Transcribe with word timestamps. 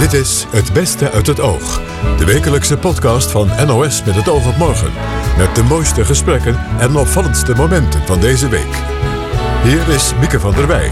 Dit 0.00 0.12
is 0.12 0.46
Het 0.48 0.72
Beste 0.72 1.10
uit 1.10 1.26
het 1.26 1.40
Oog. 1.40 1.80
De 2.18 2.24
wekelijkse 2.24 2.76
podcast 2.76 3.30
van 3.30 3.48
NOS 3.66 4.04
met 4.04 4.14
het 4.14 4.28
oog 4.28 4.48
op 4.48 4.56
morgen. 4.56 4.92
Met 5.36 5.54
de 5.54 5.62
mooiste 5.62 6.04
gesprekken 6.04 6.58
en 6.78 6.96
opvallendste 6.96 7.54
momenten 7.54 8.06
van 8.06 8.20
deze 8.20 8.48
week. 8.48 8.82
Hier 9.62 9.88
is 9.88 10.12
Mieke 10.18 10.40
van 10.40 10.54
der 10.54 10.66
Wij. 10.66 10.90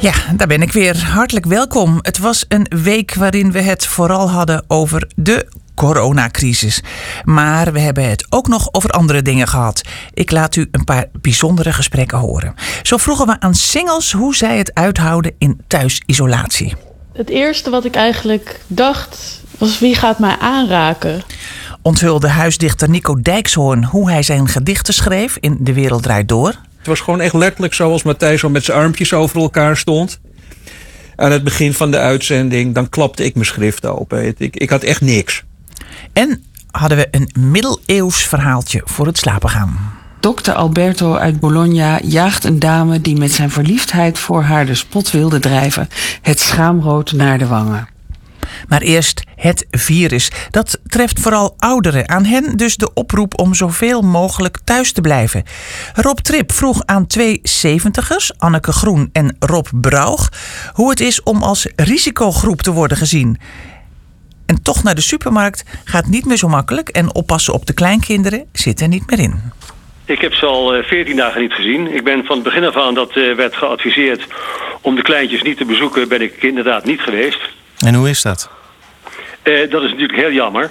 Ja, 0.00 0.12
daar 0.36 0.46
ben 0.46 0.62
ik 0.62 0.72
weer. 0.72 1.04
Hartelijk 1.04 1.46
welkom. 1.46 1.98
Het 2.02 2.18
was 2.18 2.44
een 2.48 2.66
week 2.82 3.14
waarin 3.14 3.52
we 3.52 3.60
het 3.60 3.86
vooral 3.86 4.30
hadden 4.30 4.64
over 4.66 5.10
de 5.16 5.46
coronacrisis. 5.76 6.82
Maar 7.24 7.72
we 7.72 7.80
hebben 7.80 8.08
het 8.08 8.26
ook 8.28 8.48
nog 8.48 8.68
over 8.72 8.90
andere 8.90 9.22
dingen 9.22 9.48
gehad. 9.48 9.82
Ik 10.14 10.30
laat 10.30 10.56
u 10.56 10.68
een 10.70 10.84
paar 10.84 11.06
bijzondere 11.20 11.72
gesprekken 11.72 12.18
horen. 12.18 12.54
Zo 12.82 12.96
vroegen 12.96 13.26
we 13.26 13.40
aan 13.40 13.54
singles 13.54 14.12
hoe 14.12 14.36
zij 14.36 14.58
het 14.58 14.74
uithouden 14.74 15.34
in 15.38 15.60
thuisisolatie. 15.66 16.74
Het 17.12 17.28
eerste 17.28 17.70
wat 17.70 17.84
ik 17.84 17.94
eigenlijk 17.94 18.60
dacht 18.66 19.40
was 19.58 19.78
wie 19.78 19.94
gaat 19.94 20.18
mij 20.18 20.36
aanraken? 20.40 21.22
Onthulde 21.82 22.28
huisdichter 22.28 22.90
Nico 22.90 23.22
Dijkshoorn 23.22 23.84
hoe 23.84 24.10
hij 24.10 24.22
zijn 24.22 24.48
gedichten 24.48 24.94
schreef 24.94 25.36
in 25.40 25.56
De 25.60 25.72
Wereld 25.72 26.02
Draait 26.02 26.28
Door. 26.28 26.54
Het 26.78 26.86
was 26.86 27.00
gewoon 27.00 27.20
echt 27.20 27.34
letterlijk 27.34 27.74
zoals 27.74 28.02
Matthijs 28.02 28.40
zo 28.40 28.48
met 28.48 28.64
zijn 28.64 28.78
armpjes 28.78 29.12
over 29.12 29.40
elkaar 29.40 29.76
stond. 29.76 30.20
Aan 31.16 31.30
het 31.30 31.44
begin 31.44 31.74
van 31.74 31.90
de 31.90 31.98
uitzending, 31.98 32.74
dan 32.74 32.88
klapte 32.88 33.24
ik 33.24 33.34
mijn 33.34 33.46
schrift 33.46 33.86
open. 33.86 34.34
Ik, 34.38 34.56
ik 34.56 34.70
had 34.70 34.82
echt 34.82 35.00
niks. 35.00 35.44
En 36.16 36.44
hadden 36.70 36.98
we 36.98 37.08
een 37.10 37.30
middeleeuws 37.38 38.22
verhaaltje 38.22 38.82
voor 38.84 39.06
het 39.06 39.18
slapen 39.18 39.50
gaan. 39.50 39.78
Dokter 40.20 40.54
Alberto 40.54 41.14
uit 41.14 41.40
Bologna 41.40 42.00
jaagt 42.02 42.44
een 42.44 42.58
dame 42.58 43.00
die 43.00 43.16
met 43.16 43.32
zijn 43.32 43.50
verliefdheid 43.50 44.18
voor 44.18 44.42
haar 44.42 44.66
de 44.66 44.74
spot 44.74 45.10
wilde 45.10 45.38
drijven, 45.38 45.88
het 46.22 46.40
schaamrood 46.40 47.12
naar 47.12 47.38
de 47.38 47.46
wangen. 47.46 47.88
Maar 48.68 48.80
eerst 48.80 49.22
het 49.34 49.66
virus. 49.70 50.30
Dat 50.50 50.78
treft 50.86 51.20
vooral 51.20 51.54
ouderen. 51.58 52.08
Aan 52.08 52.24
hen 52.24 52.56
dus 52.56 52.76
de 52.76 52.94
oproep 52.94 53.38
om 53.38 53.54
zoveel 53.54 54.02
mogelijk 54.02 54.58
thuis 54.64 54.92
te 54.92 55.00
blijven. 55.00 55.42
Rob 55.94 56.18
Trip 56.18 56.52
vroeg 56.52 56.82
aan 56.84 57.06
twee 57.06 57.40
zeventigers, 57.42 58.38
Anneke 58.38 58.72
Groen 58.72 59.08
en 59.12 59.36
Rob 59.38 59.66
Braug, 59.80 60.32
hoe 60.72 60.90
het 60.90 61.00
is 61.00 61.22
om 61.22 61.42
als 61.42 61.68
risicogroep 61.76 62.62
te 62.62 62.72
worden 62.72 62.96
gezien. 62.96 63.38
En 64.46 64.62
toch 64.62 64.82
naar 64.82 64.94
de 64.94 65.00
supermarkt 65.00 65.64
gaat 65.84 66.06
niet 66.06 66.24
meer 66.24 66.36
zo 66.36 66.48
makkelijk 66.48 66.88
en 66.88 67.14
oppassen 67.14 67.54
op 67.54 67.66
de 67.66 67.72
kleinkinderen 67.72 68.46
zit 68.52 68.80
er 68.80 68.88
niet 68.88 69.10
meer 69.10 69.18
in. 69.18 69.52
Ik 70.04 70.20
heb 70.20 70.34
ze 70.34 70.46
al 70.46 70.82
14 70.82 71.16
dagen 71.16 71.40
niet 71.40 71.52
gezien. 71.52 71.94
Ik 71.94 72.04
ben 72.04 72.24
van 72.24 72.34
het 72.34 72.44
begin 72.44 72.64
af 72.64 72.76
aan 72.76 72.94
dat 72.94 73.16
uh, 73.16 73.34
werd 73.34 73.56
geadviseerd 73.56 74.26
om 74.80 74.94
de 74.94 75.02
kleintjes 75.02 75.42
niet 75.42 75.56
te 75.56 75.64
bezoeken, 75.64 76.08
ben 76.08 76.22
ik 76.22 76.42
inderdaad 76.42 76.84
niet 76.84 77.00
geweest. 77.00 77.40
En 77.78 77.94
hoe 77.94 78.08
is 78.08 78.22
dat? 78.22 78.50
Uh, 79.44 79.70
dat 79.70 79.82
is 79.82 79.90
natuurlijk 79.90 80.18
heel 80.18 80.32
jammer. 80.32 80.70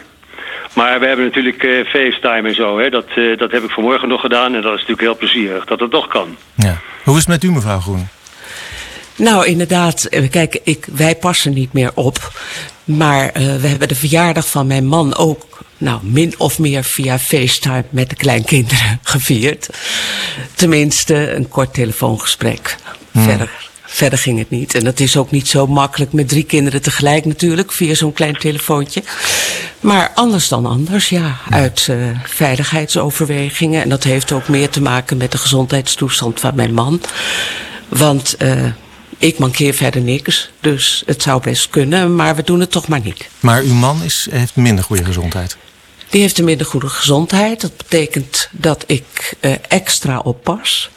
Maar 0.74 1.00
we 1.00 1.06
hebben 1.08 1.26
natuurlijk 1.26 1.64
uh, 1.64 1.86
FaceTime 1.86 2.48
en 2.48 2.56
zo. 2.56 2.80
Hè. 2.80 2.90
Dat, 2.90 3.06
uh, 3.16 3.38
dat 3.38 3.52
heb 3.52 3.64
ik 3.64 3.70
vanmorgen 3.70 4.08
nog 4.08 4.22
gedaan. 4.22 4.56
En 4.56 4.62
dat 4.62 4.74
is 4.74 4.80
natuurlijk 4.80 5.02
heel 5.02 5.18
plezierig 5.18 5.66
dat 5.66 5.80
het 5.80 5.92
toch 5.92 6.08
kan. 6.08 6.36
Ja. 6.56 6.78
Hoe 7.04 7.14
is 7.14 7.20
het 7.20 7.28
met 7.28 7.44
u, 7.44 7.52
mevrouw 7.52 7.80
Groen? 7.80 8.08
Nou, 9.16 9.46
inderdaad. 9.46 10.10
Kijk, 10.30 10.60
ik, 10.64 10.88
wij 10.92 11.16
passen 11.16 11.54
niet 11.54 11.74
meer 11.74 11.92
op. 11.94 12.32
Maar 12.84 13.32
we 13.34 13.68
hebben 13.68 13.88
de 13.88 13.96
verjaardag 13.96 14.48
van 14.48 14.68
mijn 14.68 14.86
man 14.86 15.16
ook 15.16 15.56
nou, 15.78 16.00
min 16.04 16.34
of 16.38 16.60
meer 16.60 16.84
via 16.84 17.20
FaceTime 17.20 17.86
met 17.90 18.10
de 18.10 18.16
kleinkinderen 18.16 19.00
gevierd. 19.04 19.70
Tenminste, 20.54 21.32
een 21.36 21.48
kort 21.48 21.74
telefoongesprek. 21.74 22.76
Hmm. 23.12 23.24
Verder, 23.24 23.70
verder 23.86 24.20
ging 24.20 24.38
het 24.40 24.50
niet. 24.50 24.76
En 24.76 24.84
dat 24.84 25.00
is 25.00 25.18
ook 25.18 25.32
niet 25.32 25.48
zo 25.48 25.68
makkelijk 25.68 26.14
met 26.14 26.28
drie 26.28 26.44
kinderen 26.44 26.82
tegelijk 26.82 27.26
natuurlijk, 27.26 27.72
via 27.72 27.94
zo'n 27.94 28.14
klein 28.14 28.38
telefoontje. 28.38 29.04
Maar 29.80 30.12
anders 30.16 30.48
dan 30.48 30.66
anders, 30.66 31.10
ja, 31.10 31.38
uit 31.50 31.88
uh, 31.90 32.20
veiligheidsoverwegingen. 32.24 33.82
En 33.82 33.90
dat 33.90 34.04
heeft 34.04 34.32
ook 34.32 34.48
meer 34.48 34.70
te 34.70 34.82
maken 34.82 35.18
met 35.18 35.32
de 35.32 35.38
gezondheidstoestand 35.38 36.40
van 36.40 36.56
mijn 36.56 36.74
man. 36.74 37.02
Want 37.88 38.36
uh, 38.40 38.66
ik 39.18 39.38
mankeer 39.38 39.74
verder 39.74 40.02
niks, 40.02 40.50
dus 40.60 41.04
het 41.06 41.22
zou 41.22 41.42
best 41.42 41.70
kunnen, 41.70 42.16
maar 42.16 42.36
we 42.36 42.44
doen 42.44 42.60
het 42.60 42.72
toch 42.72 42.88
maar 42.88 43.02
niet. 43.04 43.30
Maar 43.40 43.62
uw 43.62 43.74
man 43.74 44.04
is, 44.04 44.28
heeft 44.32 44.56
minder 44.56 44.84
goede 44.84 45.06
gezondheid? 45.06 45.58
Die 46.10 46.22
heeft 46.22 46.38
een 46.38 46.46
minder 46.46 46.66
goede 46.66 46.90
gezondheid. 46.90 47.62
Dat 47.62 47.78
betekent 47.78 48.50
dat 48.52 48.84
ik 48.88 49.34
uh, 49.42 49.52
extra 49.68 50.20
oppas. 50.20 50.90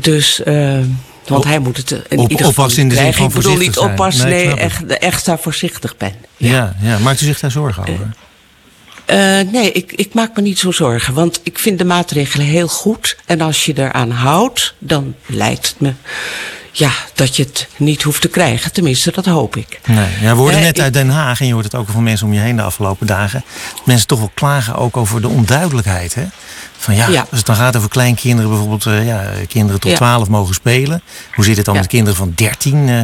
Dus, 0.00 0.40
uh, 0.44 0.78
want 1.26 1.44
hij 1.44 1.58
moet 1.58 1.76
het 1.76 1.90
in 2.08 2.18
op, 2.18 2.30
ieder 2.30 2.46
geval 2.46 2.70
in 2.76 2.88
de 2.88 2.94
zin 2.94 3.14
van 3.14 3.26
Ik 3.26 3.32
bedoel 3.34 3.56
niet 3.56 3.78
oppassen, 3.78 4.28
nee, 4.28 4.46
nee, 4.46 4.54
echt, 4.54 4.86
extra 4.86 5.38
voorzichtig 5.38 5.96
ben. 5.96 6.14
Ja. 6.36 6.50
ja, 6.50 6.76
ja. 6.80 6.98
Maakt 6.98 7.20
u 7.20 7.24
zich 7.24 7.40
daar 7.40 7.50
zorgen 7.50 7.82
over? 7.82 8.10
Uh, 9.06 9.52
nee, 9.52 9.72
ik, 9.72 9.92
ik 9.92 10.14
maak 10.14 10.36
me 10.36 10.42
niet 10.42 10.58
zo 10.58 10.70
zorgen. 10.70 11.14
Want 11.14 11.40
ik 11.42 11.58
vind 11.58 11.78
de 11.78 11.84
maatregelen 11.84 12.46
heel 12.46 12.68
goed. 12.68 13.16
En 13.26 13.40
als 13.40 13.64
je 13.64 13.72
eraan 13.76 14.10
houdt, 14.10 14.74
dan 14.78 15.14
lijkt 15.26 15.68
het 15.68 15.80
me 15.80 15.92
ja, 16.72 16.90
dat 17.14 17.36
je 17.36 17.42
het 17.42 17.68
niet 17.76 18.02
hoeft 18.02 18.20
te 18.20 18.28
krijgen. 18.28 18.72
Tenminste, 18.72 19.10
dat 19.10 19.26
hoop 19.26 19.56
ik. 19.56 19.80
Nee, 19.86 20.08
ja, 20.20 20.34
we 20.34 20.40
hoorden 20.40 20.60
net 20.60 20.80
uit 20.80 20.92
Den 20.92 21.08
Haag, 21.08 21.40
en 21.40 21.46
je 21.46 21.52
hoort 21.52 21.64
het 21.64 21.74
ook 21.74 21.88
van 21.88 22.02
mensen 22.02 22.26
om 22.26 22.32
je 22.32 22.40
heen 22.40 22.56
de 22.56 22.62
afgelopen 22.62 23.06
dagen. 23.06 23.44
Dat 23.74 23.86
mensen 23.86 24.06
toch 24.06 24.18
wel 24.18 24.30
klagen 24.34 24.74
ook 24.74 24.96
over 24.96 25.20
de 25.20 25.28
onduidelijkheid. 25.28 26.14
Hè? 26.14 26.24
Van 26.76 26.94
ja, 26.94 27.08
ja, 27.08 27.20
als 27.20 27.38
het 27.38 27.46
dan 27.46 27.56
gaat 27.56 27.76
over 27.76 27.88
kleinkinderen, 27.88 28.50
bijvoorbeeld 28.50 28.86
uh, 28.86 29.06
ja, 29.06 29.24
kinderen 29.48 29.80
tot 29.80 29.96
12 29.96 30.24
ja. 30.24 30.30
mogen 30.30 30.54
spelen. 30.54 31.02
Hoe 31.34 31.44
zit 31.44 31.56
het 31.56 31.66
dan 31.66 31.74
met 31.74 31.86
kinderen 31.86 32.16
van 32.16 32.32
13? 32.34 32.88
Uh, 32.88 33.00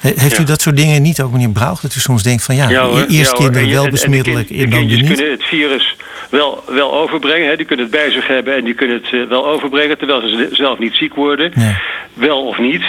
heeft 0.00 0.38
u 0.38 0.44
dat 0.44 0.62
soort 0.62 0.76
dingen 0.76 1.02
niet 1.02 1.20
ook, 1.20 1.32
meneer 1.32 1.50
Brouw? 1.50 1.76
Dat 1.82 1.94
u 1.94 2.00
soms 2.00 2.22
denkt 2.22 2.42
van 2.42 2.56
ja, 2.56 2.86
hoor, 2.86 3.06
eerst 3.06 3.32
kinderen 3.32 3.70
wel 3.70 3.88
besmettelijk 3.88 4.50
en, 4.50 4.56
en, 4.56 4.62
en 4.62 4.70
dan 4.70 4.86
niet. 4.86 5.00
niet. 5.00 5.06
kunnen 5.06 5.30
het 5.30 5.42
virus 5.42 5.96
wel, 6.38 6.64
wel 6.66 6.92
overbrengen. 6.94 7.48
Hè. 7.48 7.56
Die 7.56 7.66
kunnen 7.66 7.84
het 7.86 7.94
bij 7.94 8.10
zich 8.10 8.26
hebben 8.26 8.54
en 8.56 8.64
die 8.64 8.74
kunnen 8.74 8.96
het 9.02 9.12
uh, 9.12 9.28
wel 9.28 9.46
overbrengen... 9.46 9.98
terwijl 9.98 10.20
ze 10.20 10.48
zelf 10.52 10.78
niet 10.78 10.94
ziek 10.94 11.14
worden. 11.14 11.52
Ja. 11.54 11.80
Wel 12.14 12.46
of 12.46 12.58
niet. 12.58 12.84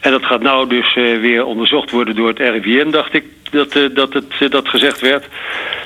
En 0.00 0.10
dat 0.10 0.24
gaat 0.24 0.42
nou 0.42 0.68
dus 0.68 0.96
uh, 0.96 1.20
weer 1.20 1.44
onderzocht 1.44 1.90
worden 1.90 2.16
door 2.16 2.28
het 2.28 2.38
RIVM, 2.38 2.90
dacht 2.90 3.14
ik 3.14 3.24
dat, 3.50 3.76
uh, 3.76 3.94
dat, 3.94 4.12
het, 4.12 4.24
uh, 4.40 4.50
dat 4.50 4.68
gezegd 4.68 5.00
werd. 5.00 5.24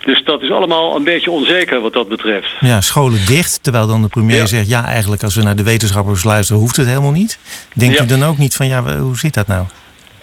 Dus 0.04 0.24
dat 0.24 0.42
is 0.42 0.50
allemaal 0.50 0.96
een 0.96 1.04
beetje 1.04 1.30
onzeker 1.30 1.80
wat 1.80 1.92
dat 1.92 2.08
betreft. 2.08 2.48
Ja, 2.60 2.80
scholen 2.80 3.26
dicht, 3.26 3.62
terwijl 3.62 3.86
dan 3.86 4.02
de 4.02 4.08
premier 4.08 4.36
Ja. 4.36 4.46
zegt... 4.46 4.68
ja, 4.68 4.84
eigenlijk 4.84 5.22
als 5.22 5.34
we 5.34 5.42
naar 5.42 5.56
de 5.56 5.62
wetenschappers 5.62 6.24
luisteren, 6.24 6.60
hoeft 6.62 6.76
het 6.76 6.86
helemaal 6.86 7.10
niet. 7.10 7.38
Denkt 7.74 7.96
Ja. 7.96 8.02
u 8.04 8.06
dan 8.06 8.24
ook 8.24 8.38
niet 8.38 8.54
van, 8.56 8.66
ja, 8.66 8.98
hoe 8.98 9.16
zit 9.18 9.34
dat 9.34 9.46
nou? 9.46 9.64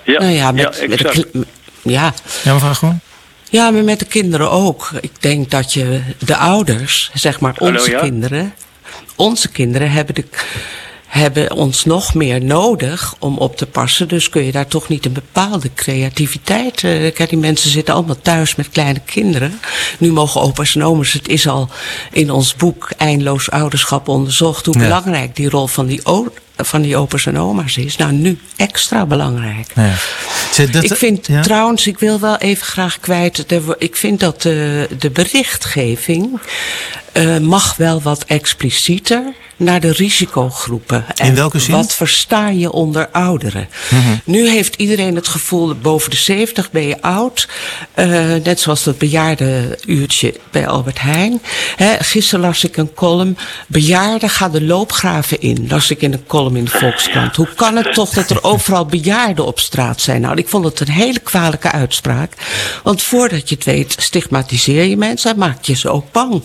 Ja, 0.04 0.20
Nou 0.20 0.32
ja, 0.32 0.52
met, 0.52 0.64
met 0.64 1.00
de, 1.00 1.06
exact. 1.08 1.30
kle- 1.32 1.44
ja. 1.82 2.14
Ja, 2.44 2.54
mevrouw 2.54 2.74
Groen? 2.74 3.00
Ja, 3.50 3.72
maar 3.72 3.84
met 3.84 4.00
de 4.00 4.06
kinderen 4.06 4.52
ook. 4.52 4.90
Ik 5.02 5.12
denk 5.20 5.52
dat 5.52 5.74
je 5.74 6.02
de 6.26 6.38
ouders, 6.38 7.12
zeg 7.14 7.40
maar 7.40 7.54
Hallo, 7.58 7.78
onze 7.78 7.92
ja? 7.92 8.00
kinderen... 8.00 8.54
Onze 9.16 9.50
kinderen 9.50 9.92
hebben, 9.92 10.16
de, 10.16 10.24
hebben 11.08 11.52
ons 11.54 11.86
nog 11.86 12.14
meer 12.14 12.44
nodig 12.44 13.16
om 13.20 13.38
op 13.38 13.58
te 13.58 13.66
passen. 13.66 14.08
Dus 14.08 14.30
kun 14.30 14.44
je 14.44 14.52
daar 14.52 14.68
toch 14.68 14.88
niet 14.88 15.06
een 15.06 15.14
bepaalde 15.14 15.74
creativiteit... 15.76 16.84
eh, 16.84 17.14
kijk, 17.14 17.30
die 17.30 17.38
mensen 17.38 17.70
zitten 17.70 17.94
allemaal 17.94 18.22
thuis 18.22 18.56
met 18.56 18.70
kleine 18.70 19.02
kinderen. 19.06 19.60
Nu 19.98 20.12
mogen 20.12 20.42
opa's 20.42 20.76
en 20.76 20.84
oma's... 20.84 21.14
Het 21.14 21.28
is 21.28 21.48
al 21.48 21.70
in 22.12 22.32
ons 22.32 22.56
boek 22.56 22.92
Eindeloos 22.98 23.50
Ouderschap 23.52 24.08
onderzocht... 24.08 24.66
hoe 24.66 24.78
Ja. 24.78 24.84
belangrijk 24.84 25.36
die 25.36 25.50
rol 25.50 25.68
van 25.68 25.86
die, 25.86 26.06
van 26.58 26.82
die 26.82 26.98
opa's 26.98 27.26
en 27.26 27.40
oma's 27.40 27.78
is. 27.78 27.96
Nou, 27.96 28.12
nu 28.12 28.40
extra 28.56 29.06
belangrijk. 29.06 29.72
Ja. 29.76 29.94
Dat- 30.72 30.84
ik 30.84 30.96
vind 30.96 31.28
ja? 31.28 31.42
trouwens, 31.42 31.88
ik 31.88 32.00
wil 32.00 32.20
wel 32.20 32.38
even 32.38 32.66
graag 32.66 33.00
kwijt. 33.00 33.46
Ik 33.78 33.96
vind 33.96 34.20
dat 34.20 34.42
de, 34.42 34.88
de 35.00 35.10
berichtgeving 35.10 36.40
eh, 37.12 37.38
mag 37.38 37.76
wel 37.76 38.02
wat 38.02 38.24
explicieter 38.26 39.34
naar 39.58 39.80
de 39.80 39.92
risicogroepen. 39.92 41.06
In 41.24 41.36
welke 41.36 41.60
zin? 41.60 41.76
Wat 41.76 41.94
versta 41.94 42.50
je 42.50 42.72
onder 42.72 43.10
ouderen? 43.10 43.68
Nu 44.24 44.50
heeft 44.50 44.76
iedereen 44.76 45.16
het 45.16 45.28
gevoel, 45.28 45.68
dat 45.68 45.82
boven 45.82 46.10
de 46.10 46.16
70 46.16 46.72
ben 46.72 46.88
je 46.88 47.02
oud. 47.02 47.48
Eh, 47.94 48.08
net 48.44 48.60
zoals 48.60 48.84
dat 48.84 48.98
bejaarde 48.98 49.80
uurtje 49.86 50.34
bij 50.52 50.68
Albert 50.68 51.02
Heijn. 51.02 51.42
Hè, 51.76 51.96
gisteren 52.00 52.46
las 52.46 52.64
ik 52.64 52.78
een 52.78 52.94
column. 52.94 53.38
Bejaarden 53.68 54.30
gaan 54.30 54.52
de 54.52 54.64
loopgraven 54.64 55.42
in. 55.42 55.66
Las 55.70 55.90
ik 55.90 56.02
in 56.02 56.14
een 56.14 56.26
column 56.28 56.56
in 56.56 56.66
de 56.66 56.72
Volkskrant. 56.72 57.36
Hoe 57.36 57.50
kan 57.56 57.76
het 57.76 57.94
toch 57.94 58.10
dat 58.10 58.30
er 58.30 58.44
overal 58.44 58.86
bejaarden 58.86 59.46
op 59.46 59.60
straat 59.60 60.02
zijn? 60.02 60.22
Nou, 60.22 60.38
ik 60.38 60.48
vond 60.48 60.66
het 60.66 60.80
een 60.80 60.90
hele 60.90 61.20
kwalijke 61.20 61.72
uitspraak. 61.72 62.34
Want 62.84 63.02
voordat 63.02 63.50
je 63.50 63.56
het 63.56 63.64
weet, 63.64 63.96
stigmatiseer 63.98 64.84
je 64.84 64.98
mensen 64.98 65.32
en 65.32 65.38
maak 65.38 65.64
je 65.64 65.76
ze 65.76 65.90
ook 65.90 66.12
bang. 66.12 66.42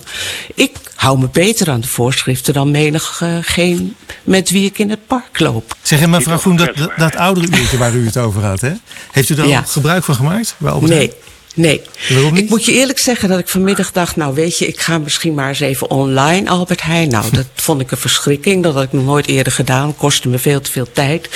Ik 0.54 0.76
hou 0.94 1.18
me 1.18 1.28
beter 1.32 1.70
aan 1.70 1.80
de 1.80 1.88
voorschriften 1.88 2.54
dan 2.54 2.70
menig 2.70 3.01
geen 3.42 3.96
met 4.22 4.50
wie 4.50 4.64
ik 4.66 4.78
in 4.78 4.90
het 4.90 5.06
park 5.06 5.40
loop. 5.40 5.76
Zeg, 5.82 6.06
mevrouw 6.06 6.38
Groen, 6.38 6.56
dat, 6.56 6.76
dat, 6.76 6.90
dat 6.96 7.16
oudere 7.16 7.58
uurtje 7.60 7.78
waar 7.78 7.94
u 7.94 8.06
het 8.06 8.16
over 8.16 8.44
had, 8.44 8.60
hè? 8.60 8.72
heeft 9.12 9.28
u 9.28 9.34
daar 9.34 9.46
Ja. 9.46 9.58
al 9.58 9.64
gebruik 9.66 10.04
van 10.04 10.14
gemaakt? 10.14 10.54
bij 10.58 10.72
Albert 10.72 11.12
Nee, 11.54 11.82
Heijn? 11.96 12.32
Nee. 12.32 12.42
Ik 12.42 12.48
moet 12.48 12.64
je 12.64 12.72
eerlijk 12.72 12.98
zeggen 12.98 13.28
dat 13.28 13.38
ik 13.38 13.48
vanmiddag 13.48 13.92
dacht, 13.92 14.16
nou 14.16 14.34
weet 14.34 14.58
je, 14.58 14.66
ik 14.66 14.80
ga 14.80 14.98
misschien 14.98 15.34
maar 15.34 15.48
eens 15.48 15.60
even 15.60 15.90
online 15.90 16.50
Albert 16.50 16.82
Heijn. 16.82 17.08
Nou, 17.08 17.24
dat 17.32 17.46
vond 17.54 17.80
ik 17.80 17.90
een 17.90 17.96
verschrikking. 17.96 18.62
Dat 18.62 18.74
had 18.74 18.82
ik 18.82 18.92
nog 18.92 19.04
nooit 19.04 19.26
eerder 19.26 19.52
gedaan. 19.52 19.96
Kostte 19.96 20.28
me 20.28 20.38
veel 20.38 20.60
te 20.60 20.70
veel 20.70 20.92
tijd. 20.92 21.28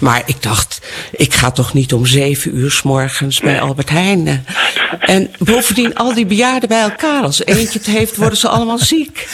Maar 0.00 0.22
ik 0.26 0.42
dacht, 0.42 0.80
ik 1.12 1.34
ga 1.34 1.50
toch 1.50 1.72
niet 1.72 1.92
om 1.92 2.06
zeven 2.06 2.56
uur 2.56 2.70
s 2.70 2.82
morgens 2.82 3.40
bij 3.40 3.60
Albert 3.60 3.90
Heijn. 3.90 4.26
Eh. 4.26 4.34
En 5.02 5.30
bovendien, 5.38 5.94
al 5.94 6.14
die 6.14 6.26
bejaarden 6.26 6.68
bij 6.68 6.80
elkaar. 6.80 7.22
Als 7.22 7.44
eentje 7.44 7.78
het 7.78 7.86
heeft, 7.86 8.16
worden 8.16 8.38
ze 8.38 8.48
allemaal 8.48 8.78
ziek. 8.78 9.28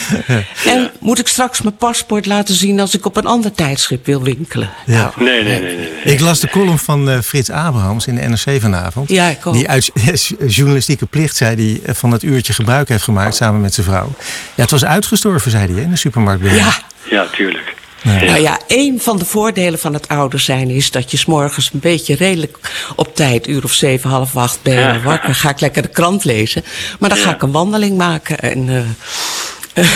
En 0.65 0.91
moet 0.99 1.19
ik 1.19 1.27
straks 1.27 1.61
mijn 1.61 1.75
paspoort 1.75 2.25
laten 2.25 2.55
zien 2.55 2.79
als 2.79 2.95
ik 2.95 3.05
op 3.05 3.17
een 3.17 3.25
ander 3.25 3.51
tijdschip 3.51 4.05
wil 4.05 4.23
winkelen? 4.23 4.69
Ja. 4.85 4.95
Nou, 4.95 5.11
nee, 5.17 5.43
nee, 5.43 5.61
nee, 5.61 5.75
nee, 5.75 6.13
Ik 6.13 6.19
las 6.19 6.39
de 6.39 6.49
column 6.49 6.79
van 6.79 7.09
uh, 7.09 7.19
Frits 7.19 7.49
Abrahams 7.49 8.07
in 8.07 8.15
de 8.15 8.21
NRC 8.21 8.61
vanavond. 8.61 9.09
Ja, 9.09 9.27
ik 9.27 9.45
ook. 9.47 9.53
Die 9.53 9.69
uit 9.69 9.91
journalistieke 10.47 11.05
plicht, 11.05 11.35
zei 11.35 11.79
hij, 11.83 11.93
van 11.93 12.11
het 12.11 12.23
uurtje 12.23 12.53
gebruik 12.53 12.89
heeft 12.89 13.03
gemaakt 13.03 13.35
samen 13.35 13.61
met 13.61 13.73
zijn 13.73 13.85
vrouw. 13.85 14.13
Ja, 14.55 14.61
het 14.61 14.71
was 14.71 14.85
uitgestorven, 14.85 15.51
zei 15.51 15.73
hij, 15.73 15.81
in 15.81 15.89
de 15.89 15.95
supermarkt 15.95 16.41
binnen. 16.41 16.59
Ja. 16.59 16.87
Ja, 17.09 17.25
tuurlijk. 17.31 17.77
Nou 18.03 18.39
ja, 18.39 18.59
een 18.67 18.99
van 19.01 19.17
de 19.17 19.25
voordelen 19.25 19.79
van 19.79 19.93
het 19.93 20.07
ouder 20.07 20.39
zijn 20.39 20.69
is 20.69 20.91
dat 20.91 21.11
je 21.11 21.17
s'morgens 21.17 21.69
een 21.73 21.79
beetje 21.79 22.15
redelijk 22.15 22.57
op 22.95 23.15
tijd, 23.15 23.47
uur 23.47 23.63
of 23.63 23.73
zeven, 23.73 24.09
half 24.09 24.35
acht 24.35 24.59
ben 24.61 24.93
je 24.93 25.01
wakker. 25.01 25.35
Ga 25.35 25.49
ik 25.49 25.59
lekker 25.59 25.81
de 25.81 25.87
krant 25.87 26.23
lezen. 26.23 26.63
Maar 26.99 27.09
dan 27.09 27.17
ga 27.17 27.33
ik 27.33 27.41
een 27.41 27.51
wandeling 27.51 27.97
maken 27.97 28.39
en 28.39 28.67
uh, 28.67 29.85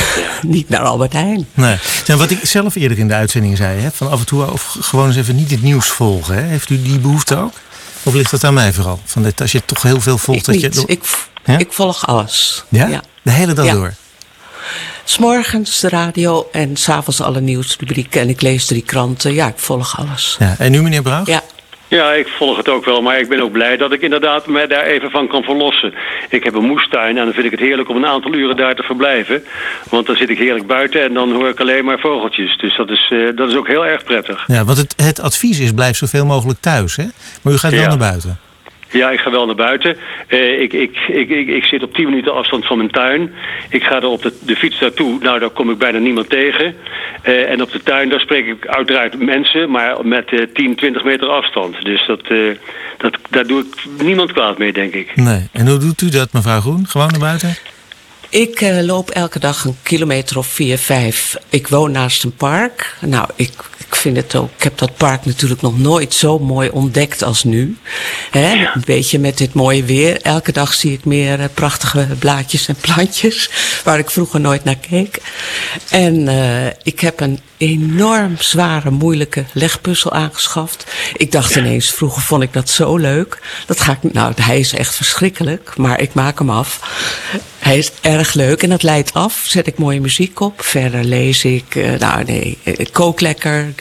niet 0.55 0.69
naar 0.69 0.79
Albert 0.79 1.13
Heijn. 1.13 1.47
Nee. 1.53 1.77
En 2.07 2.17
wat 2.17 2.31
ik 2.31 2.39
zelf 2.41 2.75
eerder 2.75 2.97
in 2.99 3.07
de 3.07 3.13
uitzending 3.13 3.57
zei, 3.57 3.79
hè, 3.79 3.91
van 3.91 4.09
af 4.09 4.19
en 4.19 4.25
toe 4.25 4.51
of 4.51 4.77
gewoon 4.79 5.07
eens 5.07 5.17
even 5.17 5.35
niet 5.35 5.51
het 5.51 5.61
nieuws 5.61 5.87
volgen. 5.87 6.35
Hè. 6.35 6.41
Heeft 6.41 6.69
u 6.69 6.81
die 6.81 6.99
behoefte 6.99 7.37
ook? 7.37 7.53
Of 8.03 8.13
ligt 8.13 8.31
dat 8.31 8.43
aan 8.43 8.53
mij 8.53 8.73
vooral? 8.73 8.99
Van 9.05 9.23
dat 9.23 9.41
als 9.41 9.51
je 9.51 9.61
toch 9.65 9.81
heel 9.81 10.01
veel 10.01 10.17
volgt. 10.17 10.47
Ik 10.47 10.61
dat 10.61 10.75
je, 10.75 10.87
ik, 10.87 11.03
ik 11.59 11.73
volg 11.73 12.07
alles. 12.07 12.63
Ja? 12.69 13.01
De 13.21 13.31
hele 13.31 13.53
dag 13.53 13.65
door? 13.71 13.93
S'morgens 15.03 15.79
de 15.79 15.89
radio 15.89 16.47
en 16.51 16.77
s'avonds 16.77 17.21
alle 17.21 17.41
nieuwsrubrieken. 17.41 18.21
En 18.21 18.29
ik 18.29 18.41
lees 18.41 18.65
drie 18.65 18.81
kranten. 18.81 19.33
Ja, 19.33 19.47
ik 19.47 19.57
volg 19.57 19.97
alles. 19.97 20.35
Ja. 20.39 20.55
En 20.57 20.71
nu, 20.71 20.81
meneer 20.81 21.01
Brouw? 21.01 21.21
Ja. 21.25 21.43
Ja, 21.93 22.11
ik 22.13 22.27
volg 22.27 22.57
het 22.57 22.69
ook 22.69 22.85
wel, 22.85 23.01
maar 23.01 23.19
ik 23.19 23.29
ben 23.29 23.41
ook 23.41 23.51
blij 23.51 23.77
dat 23.77 23.91
ik 23.91 24.01
inderdaad 24.01 24.47
me 24.47 24.67
daar 24.67 24.83
even 24.85 25.09
van 25.11 25.27
kan 25.27 25.43
verlossen. 25.43 25.93
Ik 26.29 26.43
heb 26.43 26.53
een 26.53 26.65
moestuin 26.65 27.17
en 27.17 27.23
dan 27.25 27.33
vind 27.33 27.45
ik 27.45 27.51
het 27.51 27.59
heerlijk 27.59 27.89
om 27.89 27.95
een 27.95 28.05
aantal 28.05 28.33
uren 28.33 28.55
daar 28.57 28.75
te 28.75 28.83
verblijven. 28.83 29.43
Want 29.89 30.05
dan 30.07 30.15
zit 30.15 30.29
ik 30.29 30.37
heerlijk 30.37 30.67
buiten 30.67 31.03
en 31.03 31.13
dan 31.13 31.31
hoor 31.33 31.49
ik 31.49 31.59
alleen 31.59 31.85
maar 31.85 31.99
vogeltjes. 31.99 32.57
Dus 32.57 32.75
dat 32.77 32.89
is, 32.89 33.09
uh, 33.13 33.35
dat 33.35 33.49
is 33.49 33.55
ook 33.55 33.67
heel 33.67 33.85
erg 33.85 34.03
prettig. 34.03 34.43
Ja, 34.47 34.63
want 34.63 34.77
het, 34.77 34.93
het 34.97 35.19
advies 35.21 35.59
is 35.59 35.71
blijf 35.71 35.97
zoveel 35.97 36.25
mogelijk 36.25 36.59
thuis, 36.59 36.95
hè? 36.95 37.05
Maar 37.41 37.53
u 37.53 37.57
gaat 37.57 37.71
wel 37.71 37.79
Ja. 37.81 37.87
naar 37.87 37.97
buiten. 37.97 38.39
Ja, 38.93 39.11
ik 39.11 39.19
ga 39.19 39.31
wel 39.31 39.45
naar 39.45 39.55
buiten. 39.55 39.97
Eh, 40.27 40.61
ik, 40.61 40.73
ik, 40.73 40.97
ik, 41.07 41.29
ik, 41.29 41.47
ik 41.47 41.63
zit 41.63 41.83
op 41.83 41.93
10 41.93 42.05
minuten 42.05 42.33
afstand 42.33 42.65
van 42.65 42.77
mijn 42.77 42.91
tuin. 42.91 43.33
Ik 43.69 43.83
ga 43.83 43.95
er 43.95 44.07
op 44.07 44.21
de, 44.21 44.33
de 44.41 44.55
fiets 44.55 44.79
naartoe. 44.79 45.17
Nou, 45.19 45.39
daar 45.39 45.49
kom 45.49 45.69
ik 45.69 45.77
bijna 45.77 45.97
niemand 45.97 46.29
tegen. 46.29 46.75
Eh, 47.21 47.49
en 47.49 47.61
op 47.61 47.71
de 47.71 47.83
tuin, 47.83 48.09
daar 48.09 48.19
spreek 48.19 48.45
ik 48.45 48.67
uiteraard 48.67 49.19
mensen, 49.19 49.71
maar 49.71 50.05
met 50.05 50.33
eh 50.33 50.45
10, 50.53 50.75
20 50.75 51.03
meter 51.03 51.27
afstand. 51.27 51.85
Dus 51.85 52.07
dat, 52.07 52.21
eh, 52.27 52.37
dat, 52.97 53.17
daar 53.29 53.47
doe 53.47 53.59
ik 53.61 54.03
niemand 54.03 54.31
kwaad 54.31 54.57
mee, 54.57 54.73
denk 54.73 54.93
ik. 54.93 55.15
Nee. 55.15 55.49
En 55.51 55.67
hoe 55.67 55.77
doet 55.77 56.01
u 56.01 56.09
dat, 56.09 56.33
mevrouw 56.33 56.59
Groen? 56.59 56.87
Gewoon 56.87 57.11
naar 57.11 57.19
buiten? 57.19 57.55
Ik 58.29 58.61
eh, 58.61 58.85
loop 58.85 59.09
elke 59.09 59.39
dag 59.39 59.65
een 59.65 59.77
kilometer 59.83 60.37
of 60.37 60.47
vier, 60.47 60.77
vijf. 60.77 61.35
Ik 61.49 61.67
woon 61.67 61.91
naast 61.91 62.23
een 62.23 62.35
park. 62.35 62.97
Nou, 63.01 63.27
ik, 63.35 63.51
ik 63.93 63.99
vind 63.99 64.17
het 64.17 64.35
ook. 64.35 64.49
Ik 64.55 64.63
heb 64.63 64.77
dat 64.77 64.95
park 64.97 65.25
natuurlijk 65.25 65.61
nog 65.61 65.79
nooit 65.79 66.13
zo 66.13 66.39
mooi 66.39 66.69
ontdekt 66.69 67.23
als 67.23 67.43
nu. 67.43 67.77
Hè? 68.31 68.53
Een 68.73 68.83
beetje 68.85 69.19
met 69.19 69.37
dit 69.37 69.53
mooie 69.53 69.83
weer. 69.83 70.21
Elke 70.21 70.51
dag 70.51 70.73
zie 70.73 70.93
ik 70.93 71.05
meer 71.05 71.39
eh, 71.39 71.45
prachtige 71.53 72.07
blaadjes 72.19 72.67
en 72.67 72.75
plantjes. 72.75 73.49
Waar 73.85 73.99
ik 73.99 74.09
vroeger 74.09 74.39
nooit 74.39 74.63
naar 74.63 74.75
keek. 74.75 75.21
En 75.89 76.27
eh, 76.27 76.65
ik 76.83 76.99
heb 76.99 77.19
een 77.19 77.39
enorm 77.57 78.35
zware, 78.39 78.89
moeilijke 78.89 79.45
legpuzzel 79.53 80.13
aangeschaft. 80.13 80.85
Ik 81.13 81.31
dacht 81.31 81.55
ineens, 81.55 81.91
vroeger 81.91 82.21
vond 82.21 82.43
ik 82.43 82.53
dat 82.53 82.69
zo 82.69 82.97
leuk. 82.97 83.41
Dat 83.65 83.81
ga 83.81 83.91
ik, 84.01 84.13
nou, 84.13 84.33
hij 84.41 84.59
is 84.59 84.73
echt 84.73 84.95
verschrikkelijk, 84.95 85.77
maar 85.77 85.99
ik 85.99 86.13
maak 86.13 86.39
hem 86.39 86.49
af. 86.49 86.79
Hij 87.63 87.77
is 87.77 87.91
erg 88.01 88.33
leuk 88.33 88.63
en 88.63 88.69
dat 88.69 88.83
leidt 88.83 89.13
af. 89.13 89.43
Zet 89.47 89.67
ik 89.67 89.77
mooie 89.77 90.01
muziek 90.01 90.39
op. 90.39 90.61
Verder 90.63 91.03
lees 91.03 91.43
ik, 91.43 91.75
eh, 91.75 91.91
nou 91.99 92.23
nee, 92.23 92.57
ik 92.63 92.89
kook 92.91 93.21
lekker. 93.21 93.73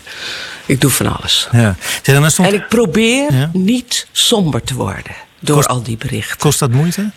Ik 0.67 0.81
doe 0.81 0.91
van 0.91 1.17
alles. 1.17 1.49
Ja. 1.53 1.77
En 2.03 2.55
ik 2.55 2.69
probeer 2.69 3.33
Ja. 3.35 3.51
niet 3.53 4.07
somber 4.13 4.63
te 4.63 4.75
worden 4.75 5.13
door 5.41 5.57
Kost- 5.57 5.69
al 5.69 5.83
die 5.83 5.97
berichten. 5.97 6.39
Kost 6.39 6.59
dat 6.59 6.71
moeite? 6.71 7.11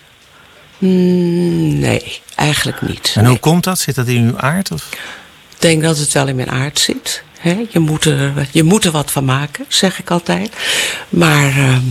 Mm, 0.78 1.80
nee, 1.80 2.22
eigenlijk 2.36 2.82
niet. 2.82 3.12
En 3.16 3.22
Nee. 3.22 3.30
hoe 3.32 3.40
komt 3.40 3.64
dat? 3.64 3.80
Zit 3.80 3.96
dat 3.96 4.08
in 4.08 4.22
uw 4.24 4.38
aard? 4.40 4.72
Of? 4.72 4.88
Ik 4.92 5.62
denk 5.62 5.84
dat 5.84 5.98
het 5.98 6.12
wel 6.12 6.28
in 6.28 6.36
mijn 6.36 6.52
aard 6.52 6.80
zit. 6.80 7.24
Je, 7.70 7.80
moet 7.80 8.06
er, 8.06 8.48
je 8.52 8.64
moet 8.64 8.86
er 8.86 8.92
wat 8.92 9.12
van 9.12 9.26
maken, 9.26 9.66
zeg 9.68 10.00
ik 10.00 10.12
altijd. 10.12 10.52
Maar 11.10 11.48
ehm, 11.50 11.82